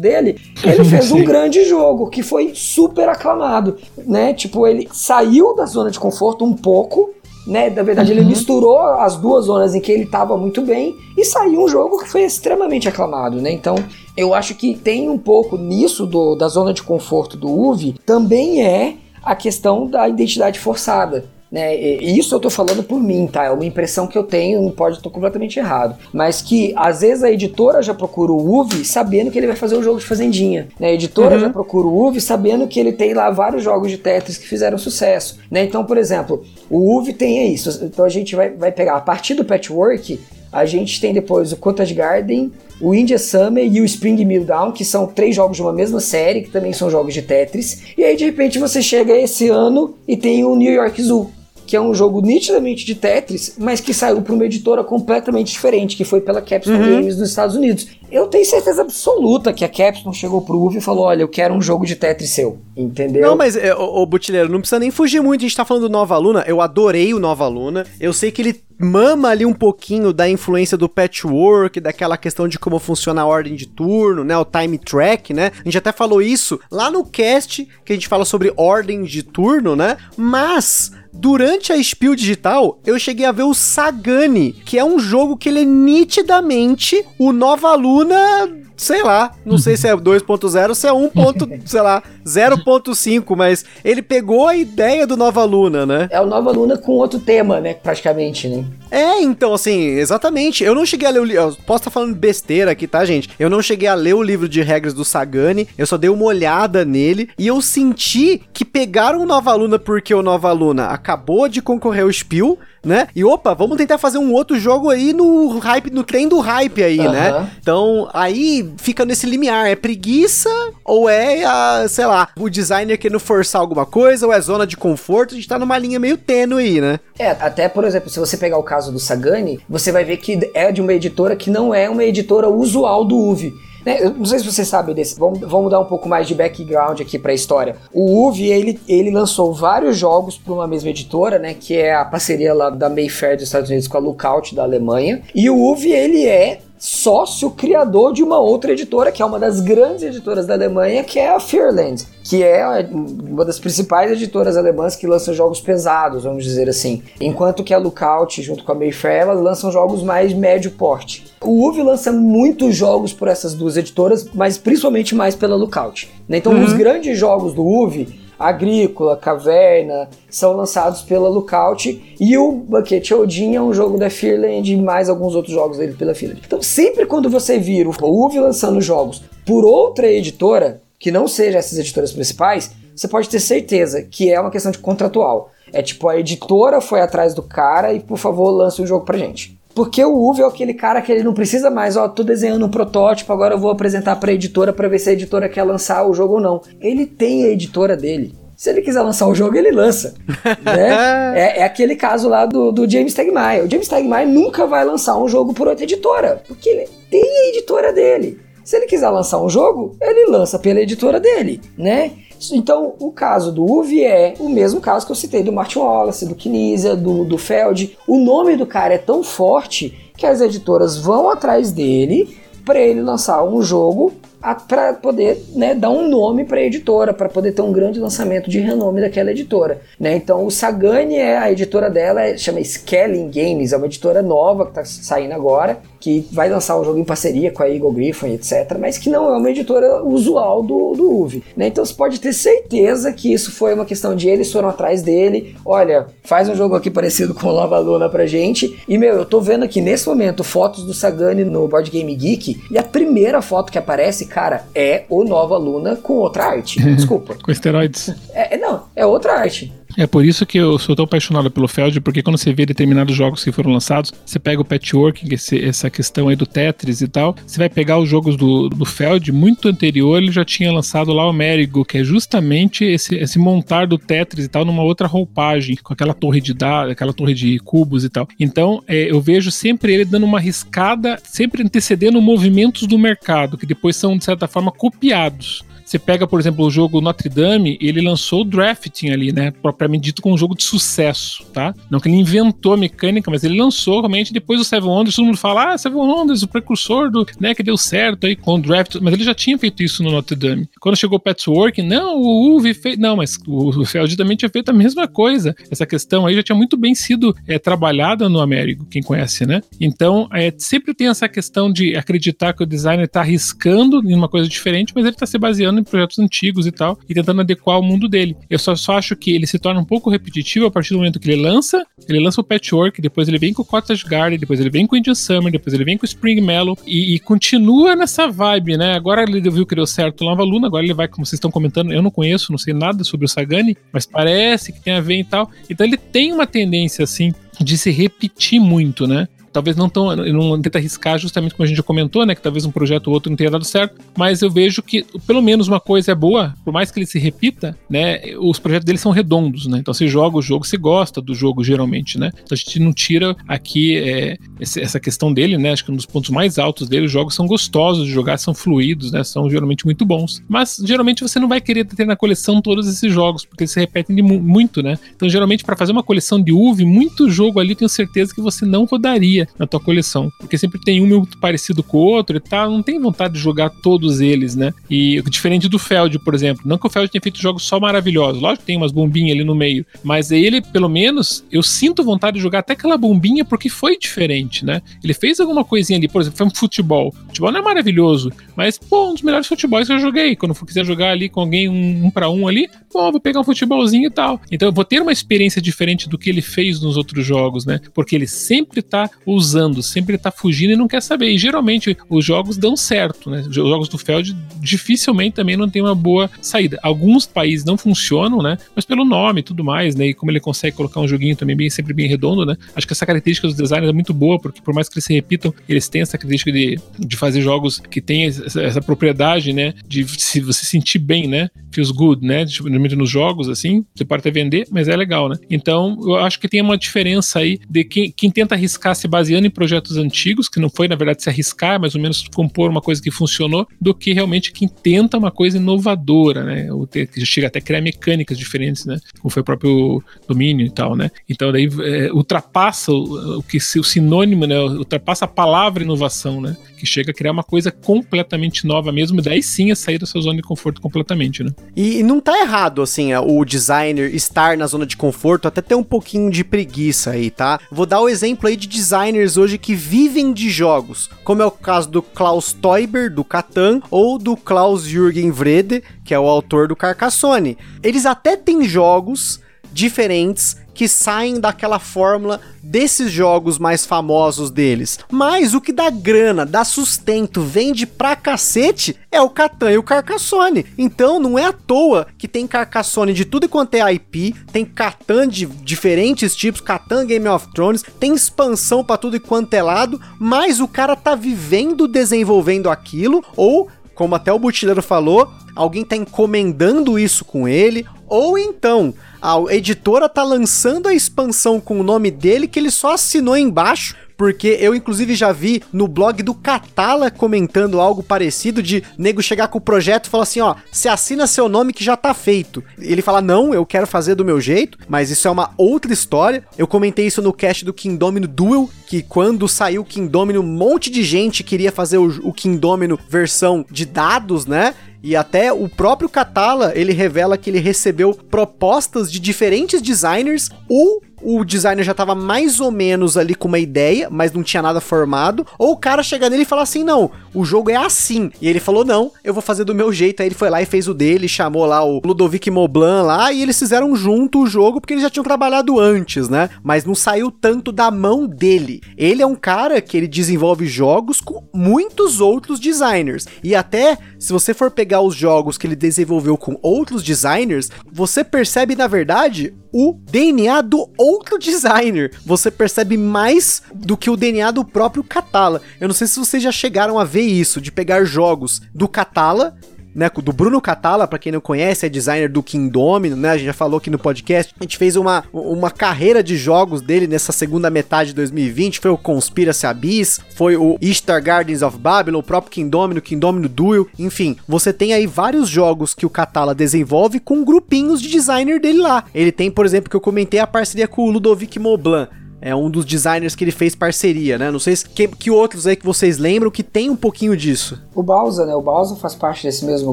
[0.00, 4.34] dele, ele fez um grande jogo que foi super aclamado, né?
[4.34, 7.10] Tipo, ele saiu da zona de conforto um pouco,
[7.46, 7.70] né?
[7.70, 8.18] Na verdade, uhum.
[8.18, 11.98] ele misturou as duas zonas em que ele estava muito bem e saiu um jogo
[11.98, 13.52] que foi extremamente aclamado, né?
[13.52, 13.76] Então,
[14.16, 18.64] eu acho que tem um pouco nisso do, da zona de conforto do UV, também
[18.66, 21.35] é a questão da identidade forçada.
[21.50, 21.76] Né?
[21.76, 23.44] E isso eu tô falando por mim, tá?
[23.44, 25.96] É uma impressão que eu tenho, não pode estar completamente errado.
[26.12, 29.76] Mas que às vezes a editora já procura o UV sabendo que ele vai fazer
[29.76, 30.68] o jogo de fazendinha.
[30.78, 30.88] Né?
[30.88, 31.40] A editora uhum.
[31.40, 34.76] já procura o UV sabendo que ele tem lá vários jogos de Tetris que fizeram
[34.76, 35.38] sucesso.
[35.50, 35.64] Né?
[35.64, 37.84] Então, por exemplo, o UV tem isso.
[37.84, 40.18] Então a gente vai, vai pegar a partir do patchwork.
[40.52, 44.72] A gente tem depois o Cottage Garden, o India Summer e o Spring Mill Down,
[44.72, 47.82] que são três jogos de uma mesma série, que também são jogos de Tetris.
[47.96, 51.30] E aí, de repente, você chega esse ano e tem o New York Zoo,
[51.66, 55.96] que é um jogo nitidamente de Tetris, mas que saiu para uma editora completamente diferente,
[55.96, 56.96] que foi pela Capstone uhum.
[56.96, 57.88] Games nos Estados Unidos.
[58.10, 61.52] Eu tenho certeza absoluta que a Capstone chegou pro UV e falou: olha, eu quero
[61.52, 62.58] um jogo de Tetris seu.
[62.76, 63.22] Entendeu?
[63.22, 65.40] Não, mas, é, o, o Butileiro, não precisa nem fugir muito.
[65.40, 66.44] A gente tá falando do Nova Luna.
[66.46, 67.84] Eu adorei o Nova Luna.
[68.00, 72.58] Eu sei que ele mama ali um pouquinho da influência do patchwork, daquela questão de
[72.58, 74.36] como funciona a ordem de turno, né?
[74.36, 75.52] O time track, né?
[75.60, 79.22] A gente até falou isso lá no cast que a gente fala sobre ordem de
[79.22, 79.96] turno, né?
[80.16, 85.34] Mas Durante a Spiel Digital, eu cheguei a ver o Sagani, que é um jogo
[85.34, 90.86] que ele é nitidamente o Nova Luna sei lá, não sei se é 2.0 se
[90.86, 91.10] é 1.
[91.64, 96.08] sei lá, 0.5, mas ele pegou a ideia do Nova Luna, né?
[96.10, 98.64] É o Nova Luna com outro tema, né, praticamente, né?
[98.96, 100.64] É, então, assim, exatamente.
[100.64, 101.54] Eu não cheguei a ler o livro.
[101.66, 103.28] Posso estar falando besteira aqui, tá, gente?
[103.38, 105.68] Eu não cheguei a ler o livro de regras do Sagani.
[105.76, 107.28] Eu só dei uma olhada nele.
[107.38, 112.04] E eu senti que pegaram o Nova Luna porque o Nova Luna acabou de concorrer
[112.04, 113.08] ao Spiel né?
[113.16, 116.84] E opa, vamos tentar fazer um outro jogo aí no hype, no trem do hype
[116.84, 117.10] aí, uhum.
[117.10, 117.50] né?
[117.60, 120.48] Então, aí fica nesse limiar, é preguiça
[120.84, 124.76] ou é, a, sei lá, o designer querendo forçar alguma coisa ou é zona de
[124.76, 127.00] conforto, a gente tá numa linha meio tênue aí, né?
[127.18, 130.50] É, até, por exemplo, se você pegar o caso do Sagani, você vai ver que
[130.54, 133.54] é de uma editora que não é uma editora usual do UV.
[133.86, 134.00] Né?
[134.16, 135.16] Não sei se você sabe desse.
[135.16, 137.76] Vamos, vamos dar um pouco mais de background aqui para a história.
[137.92, 141.54] O UV ele, ele lançou vários jogos para uma mesma editora, né?
[141.54, 145.22] Que é a parceria lá da Mayfair dos Estados Unidos com a Lookout da Alemanha.
[145.32, 149.60] E o UV ele é sócio criador de uma outra editora, que é uma das
[149.60, 154.96] grandes editoras da Alemanha, que é a Fearland, que é uma das principais editoras alemãs
[154.96, 157.02] que lançam jogos pesados, vamos dizer assim.
[157.20, 161.26] Enquanto que a Lookout, junto com a Mayfair, elas lançam jogos mais médio porte.
[161.40, 166.10] O UV lança muitos jogos por essas duas editoras, mas principalmente mais pela Lookout.
[166.28, 166.38] Né?
[166.38, 166.64] Então, uhum.
[166.64, 173.54] os grandes jogos do UV Agrícola, Caverna, são lançados pela Lookout e o Bucket Odin
[173.54, 176.42] é um jogo da Fearland e mais alguns outros jogos dele pela Fearland.
[176.46, 181.58] Então, sempre quando você vir o UV lançando jogos por outra editora, que não seja
[181.58, 185.50] essas editoras principais, você pode ter certeza que é uma questão de contratual.
[185.72, 189.18] É tipo, a editora foi atrás do cara e, por favor, lance um jogo pra
[189.18, 189.58] gente.
[189.76, 192.70] Porque o Uve é aquele cara que ele não precisa mais, ó, tô desenhando um
[192.70, 196.08] protótipo, agora eu vou apresentar para a editora para ver se a editora quer lançar
[196.08, 196.62] o jogo ou não.
[196.80, 198.34] Ele tem a editora dele.
[198.56, 200.14] Se ele quiser lançar o jogo, ele lança.
[200.64, 201.38] né?
[201.38, 203.66] é, é, aquele caso lá do, do James Tegmaier.
[203.66, 207.48] O James Tegmaier nunca vai lançar um jogo por outra editora, porque ele tem a
[207.50, 208.40] editora dele.
[208.64, 212.12] Se ele quiser lançar um jogo, ele lança pela editora dele, né?
[212.52, 216.26] Então, o caso do Uvi é o mesmo caso que eu citei do Martin Wallace,
[216.26, 217.96] do Kinesia, do, do Feld.
[218.06, 223.00] O nome do cara é tão forte que as editoras vão atrás dele para ele
[223.00, 224.12] lançar um jogo
[224.54, 228.48] para poder né, dar um nome para a editora, para poder ter um grande lançamento
[228.48, 229.80] de renome daquela editora.
[229.98, 230.16] Né?
[230.16, 234.64] Então o Sagani é a editora dela, é, chama Skelling Games, é uma editora nova
[234.64, 238.34] que está saindo agora que vai lançar um jogo em parceria com a Eagle Griffin,
[238.34, 241.42] etc., mas que não é uma editora usual do, do UV.
[241.56, 241.66] Né?
[241.66, 245.56] Então você pode ter certeza que isso foi uma questão de eles foram atrás dele.
[245.64, 248.80] Olha, faz um jogo aqui parecido com Nova Luna pra gente.
[248.88, 252.62] E meu, eu tô vendo aqui nesse momento fotos do Sagani no Board Game Geek
[252.70, 256.78] e a primeira foto que aparece, cara, é o Nova Luna com outra arte.
[256.94, 257.38] Desculpa.
[257.42, 258.14] com esteroides.
[258.34, 259.72] É, é, não, é outra arte.
[259.96, 263.16] É por isso que eu sou tão apaixonado pelo Feld, porque quando você vê determinados
[263.16, 267.08] jogos que foram lançados, você pega o patchwork, esse, essa questão aí do Tetris e
[267.08, 271.12] tal, você vai pegar os jogos do, do Feld, muito anterior ele já tinha lançado
[271.12, 275.06] lá o Merigo, que é justamente esse, esse montar do Tetris e tal numa outra
[275.06, 278.28] roupagem, com aquela torre de dados, aquela torre de cubos e tal.
[278.38, 283.66] Então, é, eu vejo sempre ele dando uma riscada, sempre antecedendo movimentos do mercado, que
[283.66, 285.64] depois são, de certa forma, copiados.
[285.86, 289.52] Você pega, por exemplo, o jogo Notre Dame, ele lançou o drafting ali, né?
[289.52, 291.72] Propriamente dito, com um jogo de sucesso, tá?
[291.88, 295.14] Não que ele inventou a mecânica, mas ele lançou realmente depois do Seven Wonders.
[295.14, 298.54] Todo mundo fala, ah, Seven Wonders, o precursor do, né, que deu certo aí com
[298.54, 298.96] o draft.
[299.00, 300.68] Mas ele já tinha feito isso no Notre Dame.
[300.80, 302.98] Quando chegou o Patchwork, não, o UV fez.
[302.98, 305.54] Não, mas o Feld também tinha feito a mesma coisa.
[305.70, 309.62] Essa questão aí já tinha muito bem sido é, trabalhada no Américo, quem conhece, né?
[309.80, 314.28] Então, é, sempre tem essa questão de acreditar que o designer está arriscando em uma
[314.28, 317.78] coisa diferente, mas ele está se baseando em projetos antigos e tal, e tentando adequar
[317.78, 318.36] o mundo dele.
[318.48, 321.20] Eu só, só acho que ele se torna um pouco repetitivo a partir do momento
[321.20, 324.60] que ele lança, ele lança o Patchwork, depois ele vem com o Cottage Garden, depois
[324.60, 327.18] ele vem com o Indian Summer, depois ele vem com o Spring Mellow, e, e
[327.18, 328.94] continua nessa vibe, né?
[328.94, 331.92] Agora ele viu que deu certo Nova Luna, agora ele vai, como vocês estão comentando,
[331.92, 335.18] eu não conheço, não sei nada sobre o Sagani, mas parece que tem a ver
[335.18, 335.50] e tal.
[335.68, 339.28] Então ele tem uma tendência, assim, de se repetir muito, né?
[339.56, 342.66] Talvez não tão, não tenta arriscar justamente como a gente já comentou, né, que talvez
[342.66, 345.80] um projeto ou outro não tenha dado certo, mas eu vejo que pelo menos uma
[345.80, 349.66] coisa é boa, por mais que ele se repita, né, os projetos dele são redondos,
[349.66, 352.78] né, então você joga o jogo, você gosta do jogo geralmente, né, então a gente
[352.78, 356.86] não tira aqui é, essa questão dele, né, acho que um dos pontos mais altos
[356.86, 360.76] dele, os jogos são gostosos de jogar, são fluidos, né, são geralmente muito bons, mas
[360.84, 364.20] geralmente você não vai querer ter na coleção todos esses jogos, porque eles se repetem
[364.20, 368.34] muito, né, então geralmente para fazer uma coleção de UV, muito jogo ali, tenho certeza
[368.34, 370.30] que você não rodaria na tua coleção.
[370.38, 373.40] Porque sempre tem um muito parecido com o outro e tal, não tem vontade de
[373.40, 374.72] jogar todos eles, né?
[374.90, 376.62] E diferente do Feld, por exemplo.
[376.66, 379.44] Não que o Feld tenha feito jogos só maravilhosos, lógico que tem umas bombinhas ali
[379.44, 383.68] no meio, mas ele, pelo menos, eu sinto vontade de jogar até aquela bombinha porque
[383.68, 384.82] foi diferente né?
[385.02, 387.12] Ele fez alguma coisinha ali, por exemplo, foi um futebol.
[387.28, 390.36] Futebol não é maravilhoso, mas, pô, um dos melhores futebols que eu joguei.
[390.36, 393.40] Quando eu quiser jogar ali com alguém um, um para um ali, pô, vou pegar
[393.40, 394.40] um futebolzinho e tal.
[394.50, 397.80] Então eu vou ter uma experiência diferente do que ele fez nos outros jogos, né?
[397.94, 401.30] Porque ele sempre tá usando, sempre tá fugindo e não quer saber.
[401.30, 403.40] E geralmente os jogos dão certo, né?
[403.40, 406.78] Os jogos do Feld dificilmente também não tem uma boa saída.
[406.82, 408.56] Alguns países não funcionam, né?
[408.74, 410.08] Mas pelo nome e tudo mais, né?
[410.08, 412.56] E como ele consegue colocar um joguinho também bem, sempre bem redondo, né?
[412.74, 415.12] Acho que essa característica dos designers é muito boa, porque por mais que eles se
[415.12, 419.74] repitam, eles têm essa característica de, de fazer jogos que têm essa, essa propriedade, né?
[419.86, 421.48] De se você sentir bem, né?
[421.72, 422.46] Feels good, né?
[422.46, 425.36] Geralmente nos jogos, assim, você pode até vender, mas é legal, né?
[425.50, 429.46] Então, eu acho que tem uma diferença aí de quem, quem tenta arriscar se baseando
[429.46, 432.82] em projetos antigos, que não foi, na verdade, se arriscar, mais ou menos compor uma
[432.82, 436.70] coisa que funcionou, do que realmente quem tenta uma coisa inovadora, né?
[436.70, 438.98] Ou ter, que chega até a criar mecânicas diferentes, né?
[439.18, 441.10] Como foi o próprio domínio e tal, né?
[441.26, 444.60] Então, daí é, ultrapassa o, o que o sinônimo, né?
[444.60, 446.54] Ultrapassa a palavra inovação, né?
[446.78, 450.04] Que chega a criar uma coisa completamente nova mesmo, e daí sim a sair da
[450.04, 451.52] sua zona de conforto completamente, né?
[451.74, 455.82] E, não tá errado, assim, o designer estar na zona de conforto, até ter um
[455.82, 457.58] pouquinho de preguiça aí, tá?
[457.72, 458.66] Vou dar o exemplo aí de
[459.06, 463.80] designers hoje que vivem de jogos, como é o caso do Klaus Teuber, do Catan,
[463.90, 467.56] ou do Klaus Jürgen Vrede, que é o autor do Carcassonne.
[467.82, 469.40] Eles até têm jogos
[469.72, 474.98] diferentes que saem daquela fórmula desses jogos mais famosos deles.
[475.10, 479.82] Mas o que dá grana, dá sustento, vende pra cacete é o Catan e o
[479.82, 480.66] Carcassonne.
[480.76, 485.26] Então não é à toa que tem Carcassonne de tudo quanto é IP, tem Catan
[485.26, 490.60] de diferentes tipos, Catan Game of Thrones, tem expansão para tudo quanto é lado, mas
[490.60, 496.98] o cara tá vivendo desenvolvendo aquilo ou como até o Butileiro falou, alguém tá encomendando
[496.98, 502.46] isso com ele, ou então a editora tá lançando a expansão com o nome dele
[502.46, 507.80] que ele só assinou embaixo porque eu inclusive já vi no blog do Catala comentando
[507.80, 511.48] algo parecido de nego chegar com o projeto e falar assim, ó, se assina seu
[511.48, 512.62] nome que já tá feito.
[512.78, 516.44] Ele fala, não, eu quero fazer do meu jeito, mas isso é uma outra história.
[516.56, 520.90] Eu comentei isso no cast do Kingdomino Duel, que quando saiu o Kingdomino, um monte
[520.90, 524.74] de gente queria fazer o, o Kingdomino versão de dados, né?
[525.02, 530.48] E até o próprio Catala, ele revela que ele recebeu propostas de diferentes designers.
[530.68, 534.62] O o designer já tava mais ou menos ali com uma ideia, mas não tinha
[534.62, 538.30] nada formado, ou o cara chega nele e fala assim: "Não, o jogo é assim".
[538.40, 540.20] E ele falou: "Não, eu vou fazer do meu jeito".
[540.20, 543.42] Aí ele foi lá e fez o dele, chamou lá o Ludovic Moblan lá e
[543.42, 546.50] eles fizeram junto o jogo porque eles já tinham trabalhado antes, né?
[546.62, 548.80] Mas não saiu tanto da mão dele.
[548.96, 553.26] Ele é um cara que ele desenvolve jogos com muitos outros designers.
[553.42, 558.24] E até se você for pegar os jogos que ele desenvolveu com outros designers, você
[558.24, 562.12] percebe na verdade o DNA do outro designer.
[562.24, 565.62] Você percebe mais do que o DNA do próprio Catala.
[565.80, 569.56] Eu não sei se vocês já chegaram a ver isso, de pegar jogos do Catala
[569.96, 573.30] né, do Bruno Catala, para quem não conhece, é designer do Kingdomino, né?
[573.30, 574.54] A gente já falou aqui no podcast.
[574.60, 578.78] A gente fez uma, uma carreira de jogos dele nessa segunda metade de 2020.
[578.78, 583.88] Foi o Conspiracy Abyss, foi o Easter Gardens of Babylon, o próprio Kingdomino, Kingdomino Duel.
[583.98, 588.80] Enfim, você tem aí vários jogos que o Catala desenvolve com grupinhos de designer dele
[588.80, 589.04] lá.
[589.14, 592.06] Ele tem, por exemplo, que eu comentei a parceria com o Ludovic Moblan
[592.46, 594.52] é um dos designers que ele fez parceria, né?
[594.52, 597.82] Não sei se, que, que outros aí que vocês lembram que tem um pouquinho disso.
[597.92, 598.54] O Bausa, né?
[598.54, 599.92] O Bausa faz parte desse mesmo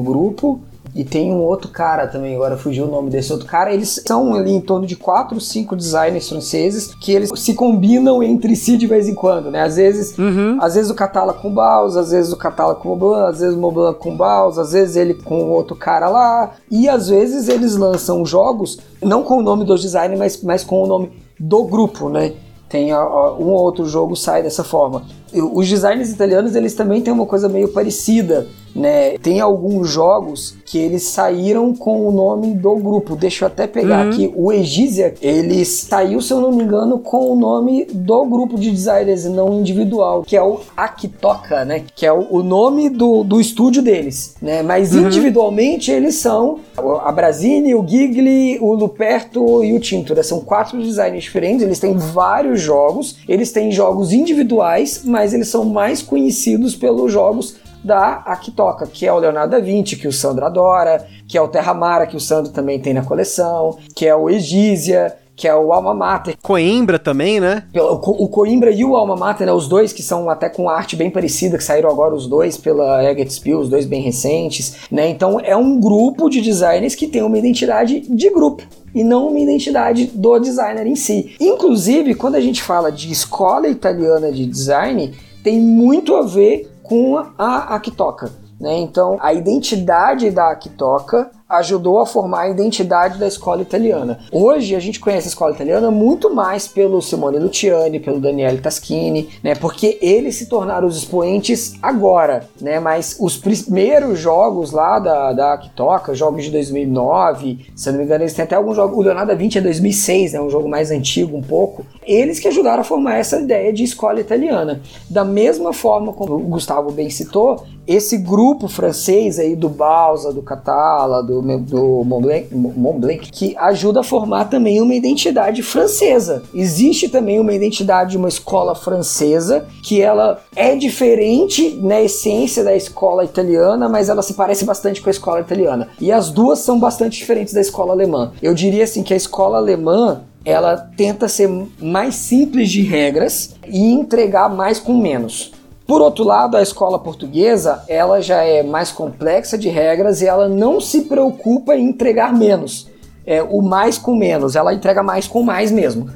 [0.00, 0.60] grupo.
[0.94, 3.74] E tem um outro cara também, agora fugiu o nome desse outro cara.
[3.74, 8.54] Eles são ali em torno de quatro, cinco designers franceses que eles se combinam entre
[8.54, 9.62] si de vez em quando, né?
[9.62, 10.56] Às vezes, uhum.
[10.60, 13.40] às vezes o Catala com o Baus, às vezes o Catala com o Moblan, às
[13.40, 16.52] vezes o Moblan com o Baus, às vezes ele com o outro cara lá.
[16.70, 20.80] E às vezes eles lançam jogos não com o nome dos designers, mas, mas com
[20.80, 22.34] o nome do grupo, né?
[22.74, 25.04] Tem um ou outro jogo sai dessa forma.
[25.34, 29.16] Os designers italianos eles também têm uma coisa meio parecida né?
[29.18, 33.14] Tem alguns jogos que eles saíram com o nome do grupo.
[33.14, 34.10] Deixa eu até pegar uhum.
[34.10, 34.32] aqui.
[34.34, 38.70] O Egizia, ele saiu, se eu não me engano, com o nome do grupo de
[38.70, 41.84] designers e não individual, que é o Akitoka, né?
[41.94, 44.62] Que é o, nome do, do estúdio deles, né?
[44.62, 45.06] Mas uhum.
[45.06, 50.22] individualmente eles são a Brasini, o Gigli, o Luperto e o Tintura.
[50.22, 51.62] São quatro designers diferentes.
[51.62, 53.18] Eles têm vários jogos.
[53.28, 59.12] Eles têm jogos individuais, mas eles são mais conhecidos pelos jogos da Akitoka, que é
[59.12, 62.20] o Leonardo da Vinci, que o Sandro adora, que é o Terra Mara, que o
[62.20, 66.36] Sandro também tem na coleção, que é o Egísia, que é o Alma Mater.
[66.42, 67.64] Coimbra também, né?
[67.74, 71.10] O Coimbra e o Alma Mater, né, os dois que são até com arte bem
[71.10, 75.08] parecida, que saíram agora os dois pela Eggett Spill, os dois bem recentes, né?
[75.08, 78.62] Então é um grupo de designers que tem uma identidade de grupo
[78.94, 81.34] e não uma identidade do designer em si.
[81.40, 87.18] Inclusive, quando a gente fala de escola italiana de design, tem muito a ver com
[87.36, 88.30] a Akitoka.
[88.60, 88.78] Né?
[88.78, 94.18] Então, a identidade da Akitoka ajudou a formar a identidade da escola italiana.
[94.32, 99.28] Hoje a gente conhece a escola italiana muito mais pelo Simone Luciani, pelo Daniele Taschini,
[99.42, 99.54] né?
[99.54, 102.80] Porque eles se tornaram os expoentes agora, né?
[102.80, 108.04] Mas os primeiros jogos lá da, da Kitoka, jogos de 2009, se eu não me
[108.06, 110.40] engano, eles têm até algum jogo, o Leonardo da Vinci é 2006, né?
[110.40, 111.86] Um jogo mais antigo um pouco.
[112.06, 114.80] Eles que ajudaram a formar essa ideia de escola italiana.
[115.08, 120.42] Da mesma forma como o Gustavo bem citou, esse grupo francês aí do Balsa, do
[120.42, 126.42] Catala, do do Montblanc, que ajuda a formar também uma identidade francesa.
[126.54, 132.74] Existe também uma identidade de uma escola francesa que ela é diferente na essência da
[132.74, 135.88] escola italiana, mas ela se parece bastante com a escola italiana.
[136.00, 138.32] E as duas são bastante diferentes da escola alemã.
[138.42, 141.48] Eu diria assim que a escola alemã ela tenta ser
[141.80, 145.52] mais simples de regras e entregar mais com menos.
[145.86, 150.48] Por outro lado, a escola portuguesa, ela já é mais complexa de regras e ela
[150.48, 152.88] não se preocupa em entregar menos.
[153.26, 156.10] É, o mais com menos, ela entrega mais com mais mesmo.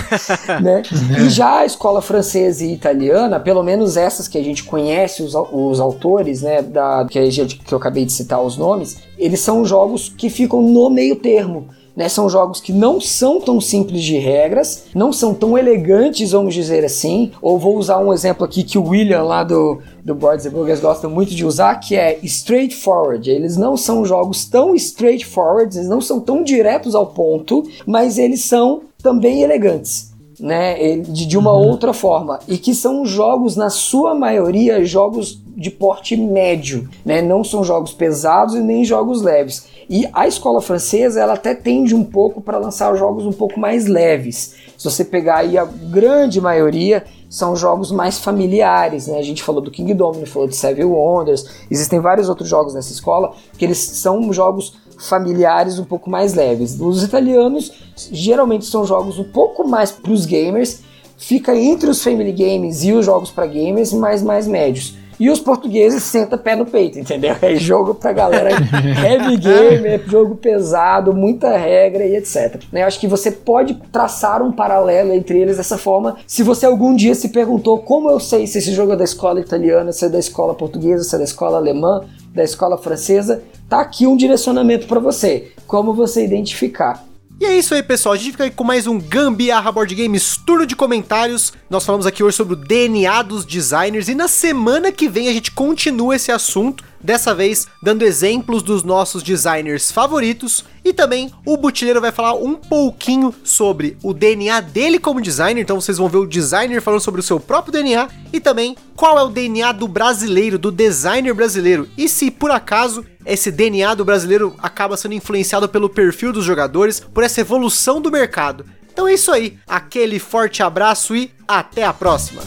[0.62, 0.82] né?
[1.20, 5.34] E já a escola francesa e italiana, pelo menos essas que a gente conhece, os,
[5.34, 10.08] os autores, né, da, que, que eu acabei de citar os nomes, eles são jogos
[10.08, 11.68] que ficam no meio termo.
[11.96, 16.52] Né, são jogos que não são tão simples de regras, não são tão elegantes, vamos
[16.52, 17.32] dizer assim.
[17.40, 20.80] Ou vou usar um exemplo aqui que o William lá do, do Boards and Burgers
[20.80, 23.30] gosta muito de usar, que é straightforward.
[23.30, 28.42] Eles não são jogos tão straightforward, eles não são tão diretos ao ponto, mas eles
[28.42, 30.15] são também elegantes.
[30.38, 31.68] Né, de, uma uhum.
[31.68, 37.22] outra forma, e que são jogos, na sua maioria, jogos de porte médio, né?
[37.22, 39.66] não são jogos pesados e nem jogos leves.
[39.88, 43.86] E a escola francesa, ela até tende um pouco para lançar jogos um pouco mais
[43.86, 44.54] leves.
[44.76, 49.18] Se você pegar aí a grande maioria, são jogos mais familiares, né?
[49.18, 52.92] A gente falou do King Domino, falou de Seven Wonders, existem vários outros jogos nessa
[52.92, 56.78] escola que eles são jogos familiares um pouco mais leves.
[56.80, 57.72] Os italianos
[58.10, 60.80] geralmente são jogos um pouco mais para os gamers,
[61.16, 64.94] fica entre os family games e os jogos para gamers, mas mais médios.
[65.18, 67.34] E os portugueses sentam pé no peito, entendeu?
[67.40, 68.50] É jogo pra galera
[69.02, 72.62] heavy game, é jogo pesado, muita regra e etc.
[72.70, 76.16] Né, eu acho que você pode traçar um paralelo entre eles dessa forma.
[76.26, 79.40] Se você algum dia se perguntou como eu sei se esse jogo é da escola
[79.40, 82.04] italiana, se é da escola portuguesa, se é da escola alemã,
[82.34, 85.52] da escola francesa, tá aqui um direcionamento para você.
[85.66, 87.04] Como você identificar.
[87.38, 88.14] E é isso aí, pessoal.
[88.14, 91.52] A gente fica aí com mais um Gambiarra Board Games turno de comentários.
[91.68, 95.32] Nós falamos aqui hoje sobre o DNA dos designers e na semana que vem a
[95.34, 96.82] gente continua esse assunto.
[97.02, 100.64] Dessa vez, dando exemplos dos nossos designers favoritos.
[100.84, 105.60] E também o Butileiro vai falar um pouquinho sobre o DNA dele como designer.
[105.60, 108.08] Então vocês vão ver o designer falando sobre o seu próprio DNA.
[108.32, 111.88] E também qual é o DNA do brasileiro, do designer brasileiro.
[111.96, 117.00] E se por acaso esse DNA do brasileiro acaba sendo influenciado pelo perfil dos jogadores,
[117.00, 118.64] por essa evolução do mercado.
[118.92, 119.58] Então é isso aí.
[119.66, 122.42] Aquele forte abraço e até a próxima.